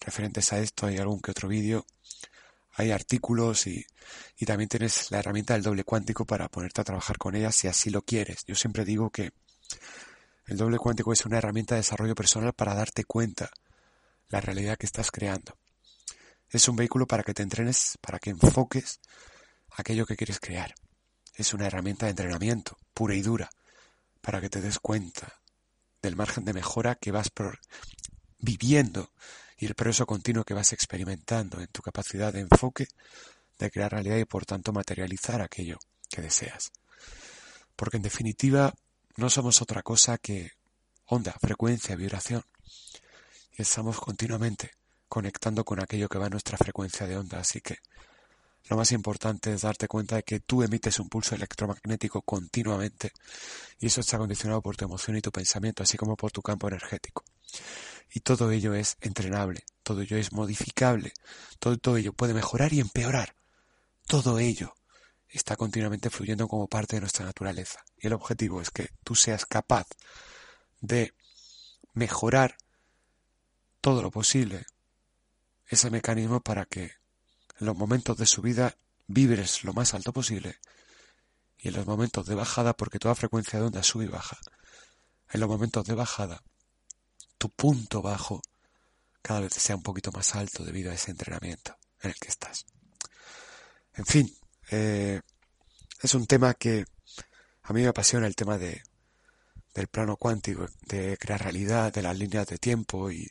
referentes 0.01 0.51
a 0.51 0.59
esto, 0.59 0.85
hay 0.85 0.97
algún 0.97 1.21
que 1.21 1.31
otro 1.31 1.47
vídeo, 1.47 1.85
hay 2.73 2.91
artículos 2.91 3.67
y, 3.67 3.85
y 4.37 4.45
también 4.45 4.67
tienes 4.67 5.09
la 5.09 5.19
herramienta 5.19 5.53
del 5.53 5.63
doble 5.63 5.85
cuántico 5.85 6.25
para 6.25 6.49
ponerte 6.49 6.81
a 6.81 6.83
trabajar 6.83 7.17
con 7.17 7.37
ella 7.37 7.53
si 7.53 7.69
así 7.69 7.89
lo 7.89 8.01
quieres. 8.01 8.43
Yo 8.45 8.55
siempre 8.55 8.83
digo 8.83 9.11
que 9.11 9.31
el 10.47 10.57
doble 10.57 10.77
cuántico 10.77 11.13
es 11.13 11.25
una 11.25 11.37
herramienta 11.37 11.75
de 11.75 11.79
desarrollo 11.79 12.15
personal 12.15 12.51
para 12.51 12.75
darte 12.75 13.05
cuenta 13.05 13.49
la 14.27 14.41
realidad 14.41 14.77
que 14.77 14.87
estás 14.87 15.09
creando. 15.09 15.57
Es 16.49 16.67
un 16.67 16.75
vehículo 16.75 17.07
para 17.07 17.23
que 17.23 17.33
te 17.33 17.43
entrenes, 17.43 17.97
para 18.01 18.19
que 18.19 18.29
enfoques 18.29 18.99
aquello 19.71 20.05
que 20.05 20.15
quieres 20.15 20.39
crear. 20.39 20.73
Es 21.35 21.53
una 21.53 21.67
herramienta 21.67 22.05
de 22.05 22.11
entrenamiento 22.11 22.77
pura 22.93 23.15
y 23.15 23.21
dura 23.21 23.49
para 24.21 24.41
que 24.41 24.49
te 24.49 24.61
des 24.61 24.79
cuenta 24.79 25.41
del 26.01 26.15
margen 26.15 26.45
de 26.45 26.53
mejora 26.53 26.95
que 26.95 27.11
vas 27.11 27.29
viviendo 28.39 29.11
y 29.57 29.65
el 29.65 29.75
progreso 29.75 30.05
continuo 30.05 30.43
que 30.43 30.53
vas 30.53 30.73
experimentando 30.73 31.59
en 31.59 31.67
tu 31.67 31.81
capacidad 31.81 32.31
de 32.31 32.41
enfoque, 32.41 32.87
de 33.57 33.71
crear 33.71 33.91
realidad 33.91 34.17
y 34.17 34.25
por 34.25 34.45
tanto 34.45 34.71
materializar 34.71 35.41
aquello 35.41 35.79
que 36.09 36.21
deseas. 36.21 36.71
Porque 37.75 37.97
en 37.97 38.03
definitiva 38.03 38.73
no 39.15 39.29
somos 39.29 39.61
otra 39.61 39.81
cosa 39.81 40.17
que 40.17 40.51
onda, 41.05 41.33
frecuencia, 41.41 41.95
vibración. 41.95 42.43
Y 43.57 43.63
estamos 43.63 43.99
continuamente 43.99 44.71
conectando 45.07 45.63
con 45.63 45.81
aquello 45.81 46.09
que 46.09 46.17
va 46.17 46.27
a 46.27 46.29
nuestra 46.29 46.57
frecuencia 46.57 47.07
de 47.07 47.17
onda. 47.17 47.39
Así 47.39 47.61
que 47.61 47.77
lo 48.69 48.75
más 48.75 48.91
importante 48.91 49.53
es 49.53 49.61
darte 49.61 49.87
cuenta 49.87 50.17
de 50.17 50.23
que 50.23 50.41
tú 50.41 50.61
emites 50.61 50.99
un 50.99 51.07
pulso 51.07 51.35
electromagnético 51.35 52.21
continuamente 52.21 53.11
y 53.79 53.87
eso 53.87 54.01
está 54.01 54.17
condicionado 54.17 54.61
por 54.61 54.75
tu 54.75 54.85
emoción 54.85 55.15
y 55.17 55.21
tu 55.21 55.31
pensamiento, 55.31 55.83
así 55.83 55.97
como 55.97 56.17
por 56.17 56.31
tu 56.31 56.41
campo 56.41 56.67
energético. 56.67 57.23
Y 58.13 58.19
todo 58.21 58.51
ello 58.51 58.73
es 58.73 58.97
entrenable, 58.99 59.63
todo 59.83 60.01
ello 60.01 60.17
es 60.17 60.33
modificable, 60.33 61.13
todo, 61.59 61.77
todo 61.77 61.97
ello 61.97 62.13
puede 62.13 62.33
mejorar 62.33 62.73
y 62.73 62.79
empeorar. 62.79 63.35
Todo 64.05 64.39
ello 64.39 64.73
está 65.27 65.55
continuamente 65.55 66.09
fluyendo 66.09 66.47
como 66.47 66.67
parte 66.67 66.95
de 66.95 67.01
nuestra 67.01 67.25
naturaleza. 67.25 67.83
Y 67.97 68.07
el 68.07 68.13
objetivo 68.13 68.61
es 68.61 68.69
que 68.69 68.89
tú 69.03 69.15
seas 69.15 69.45
capaz 69.45 69.87
de 70.81 71.13
mejorar 71.93 72.57
todo 73.81 74.01
lo 74.01 74.11
posible 74.11 74.65
ese 75.67 75.89
mecanismo 75.89 76.41
para 76.41 76.65
que 76.65 76.83
en 77.59 77.65
los 77.65 77.75
momentos 77.75 78.17
de 78.17 78.25
subida 78.25 78.75
vibres 79.07 79.63
lo 79.63 79.73
más 79.73 79.93
alto 79.93 80.13
posible 80.13 80.57
y 81.57 81.69
en 81.69 81.75
los 81.75 81.85
momentos 81.85 82.25
de 82.27 82.35
bajada, 82.35 82.75
porque 82.75 82.99
toda 82.99 83.15
frecuencia 83.15 83.59
de 83.59 83.65
onda 83.65 83.83
sube 83.83 84.05
y 84.05 84.07
baja, 84.07 84.37
en 85.31 85.39
los 85.39 85.49
momentos 85.49 85.85
de 85.85 85.95
bajada, 85.95 86.43
tu 87.37 87.49
punto 87.49 88.01
bajo 88.01 88.41
cada 89.21 89.41
vez 89.41 89.53
sea 89.53 89.75
un 89.75 89.83
poquito 89.83 90.11
más 90.11 90.35
alto 90.35 90.63
debido 90.63 90.91
a 90.91 90.93
ese 90.93 91.11
entrenamiento 91.11 91.75
en 92.01 92.11
el 92.11 92.15
que 92.15 92.29
estás. 92.29 92.65
En 93.95 94.05
fin, 94.05 94.33
eh, 94.69 95.21
es 96.01 96.13
un 96.13 96.27
tema 96.27 96.53
que 96.53 96.85
a 97.63 97.73
mí 97.73 97.81
me 97.81 97.87
apasiona 97.87 98.27
el 98.27 98.35
tema 98.35 98.57
de, 98.57 98.83
del 99.73 99.87
plano 99.87 100.15
cuántico, 100.15 100.67
de 100.83 101.17
crear 101.17 101.41
realidad, 101.41 101.91
de 101.91 102.03
las 102.03 102.17
líneas 102.17 102.47
de 102.47 102.57
tiempo 102.57 103.11
y 103.11 103.29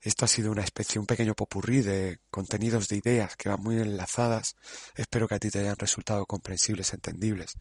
esto 0.00 0.24
ha 0.24 0.28
sido 0.28 0.50
una 0.50 0.62
especie, 0.62 0.98
un 0.98 1.06
pequeño 1.06 1.34
popurrí 1.34 1.82
de 1.82 2.20
contenidos 2.30 2.88
de 2.88 2.96
ideas 2.96 3.36
que 3.36 3.50
van 3.50 3.60
muy 3.60 3.76
enlazadas. 3.76 4.56
Espero 4.94 5.28
que 5.28 5.34
a 5.34 5.38
ti 5.38 5.50
te 5.50 5.58
hayan 5.58 5.76
resultado 5.76 6.24
comprensibles, 6.24 6.94
entendibles. 6.94 7.56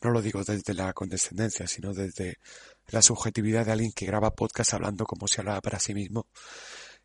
No 0.00 0.10
lo 0.10 0.22
digo 0.22 0.42
desde 0.44 0.74
la 0.74 0.92
condescendencia, 0.94 1.66
sino 1.66 1.92
desde 1.92 2.38
la 2.86 3.02
subjetividad 3.02 3.66
de 3.66 3.72
alguien 3.72 3.92
que 3.92 4.06
graba 4.06 4.30
podcast 4.30 4.72
hablando 4.74 5.04
como 5.04 5.28
si 5.28 5.40
hablara 5.40 5.60
para 5.60 5.78
sí 5.78 5.92
mismo. 5.92 6.26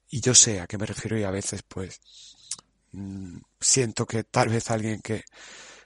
Y 0.09 0.21
yo 0.21 0.33
sé 0.33 0.61
a 0.61 0.67
qué 0.67 0.77
me 0.77 0.85
refiero 0.85 1.17
y 1.17 1.23
a 1.23 1.31
veces 1.31 1.63
pues 1.67 1.99
mm, 2.91 3.39
siento 3.59 4.05
que 4.05 4.23
tal 4.23 4.49
vez 4.49 4.69
alguien 4.71 5.01
que, 5.01 5.23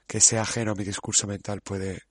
que 0.06 0.22
sea 0.22 0.44
ajeno 0.44 0.74
a 0.74 0.76
mi 0.76 0.84
discurso 0.84 1.26
mental 1.28 1.62
puede, 1.62 2.04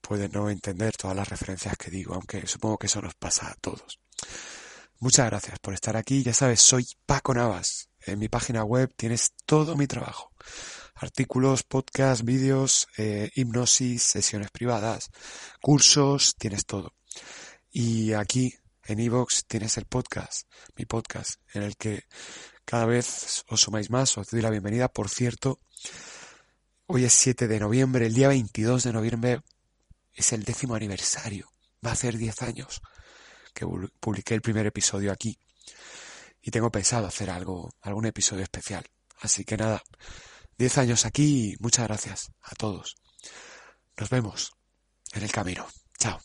puede 0.00 0.28
no 0.28 0.50
entender 0.50 0.96
todas 0.96 1.16
las 1.16 1.28
referencias 1.28 1.76
que 1.76 1.90
digo, 1.90 2.14
aunque 2.14 2.46
supongo 2.46 2.78
que 2.78 2.86
eso 2.86 3.00
nos 3.02 3.14
pasa 3.14 3.50
a 3.50 3.54
todos. 3.54 4.00
Muchas 4.98 5.26
gracias 5.26 5.58
por 5.58 5.74
estar 5.74 5.94
aquí. 5.94 6.22
Ya 6.22 6.32
sabes, 6.32 6.60
soy 6.60 6.88
Paco 7.04 7.34
Navas. 7.34 7.90
En 8.00 8.18
mi 8.18 8.28
página 8.28 8.64
web 8.64 8.90
tienes 8.96 9.34
todo 9.44 9.76
mi 9.76 9.86
trabajo. 9.86 10.32
Artículos, 10.94 11.64
podcasts, 11.64 12.24
vídeos, 12.24 12.88
eh, 12.96 13.30
hipnosis, 13.34 14.02
sesiones 14.02 14.50
privadas, 14.50 15.10
cursos, 15.60 16.34
tienes 16.36 16.64
todo. 16.64 16.94
Y 17.70 18.14
aquí 18.14 18.54
en 18.84 19.00
iVoox 19.00 19.44
tienes 19.46 19.76
el 19.76 19.84
podcast, 19.84 20.48
mi 20.76 20.86
podcast, 20.86 21.40
en 21.52 21.64
el 21.64 21.76
que 21.76 22.04
cada 22.64 22.86
vez 22.86 23.44
os 23.48 23.60
sumáis 23.60 23.90
más, 23.90 24.16
os 24.16 24.28
doy 24.28 24.40
la 24.40 24.48
bienvenida. 24.48 24.88
Por 24.88 25.10
cierto, 25.10 25.60
hoy 26.86 27.04
es 27.04 27.12
7 27.12 27.48
de 27.48 27.60
noviembre, 27.60 28.06
el 28.06 28.14
día 28.14 28.28
22 28.28 28.84
de 28.84 28.92
noviembre 28.94 29.40
es 30.14 30.32
el 30.32 30.44
décimo 30.44 30.74
aniversario, 30.74 31.52
va 31.84 31.92
a 31.92 31.96
ser 31.96 32.16
10 32.16 32.40
años 32.40 32.80
que 33.56 33.66
publiqué 33.98 34.34
el 34.34 34.42
primer 34.42 34.66
episodio 34.66 35.10
aquí. 35.10 35.36
Y 36.42 36.50
tengo 36.50 36.70
pensado 36.70 37.06
hacer 37.06 37.30
algo, 37.30 37.70
algún 37.80 38.04
episodio 38.04 38.42
especial. 38.42 38.84
Así 39.20 39.44
que 39.44 39.56
nada, 39.56 39.82
10 40.58 40.78
años 40.78 41.06
aquí 41.06 41.52
y 41.52 41.56
muchas 41.58 41.86
gracias 41.88 42.30
a 42.42 42.54
todos. 42.54 42.96
Nos 43.96 44.10
vemos 44.10 44.52
en 45.12 45.22
el 45.22 45.32
camino. 45.32 45.66
Chao. 45.98 46.20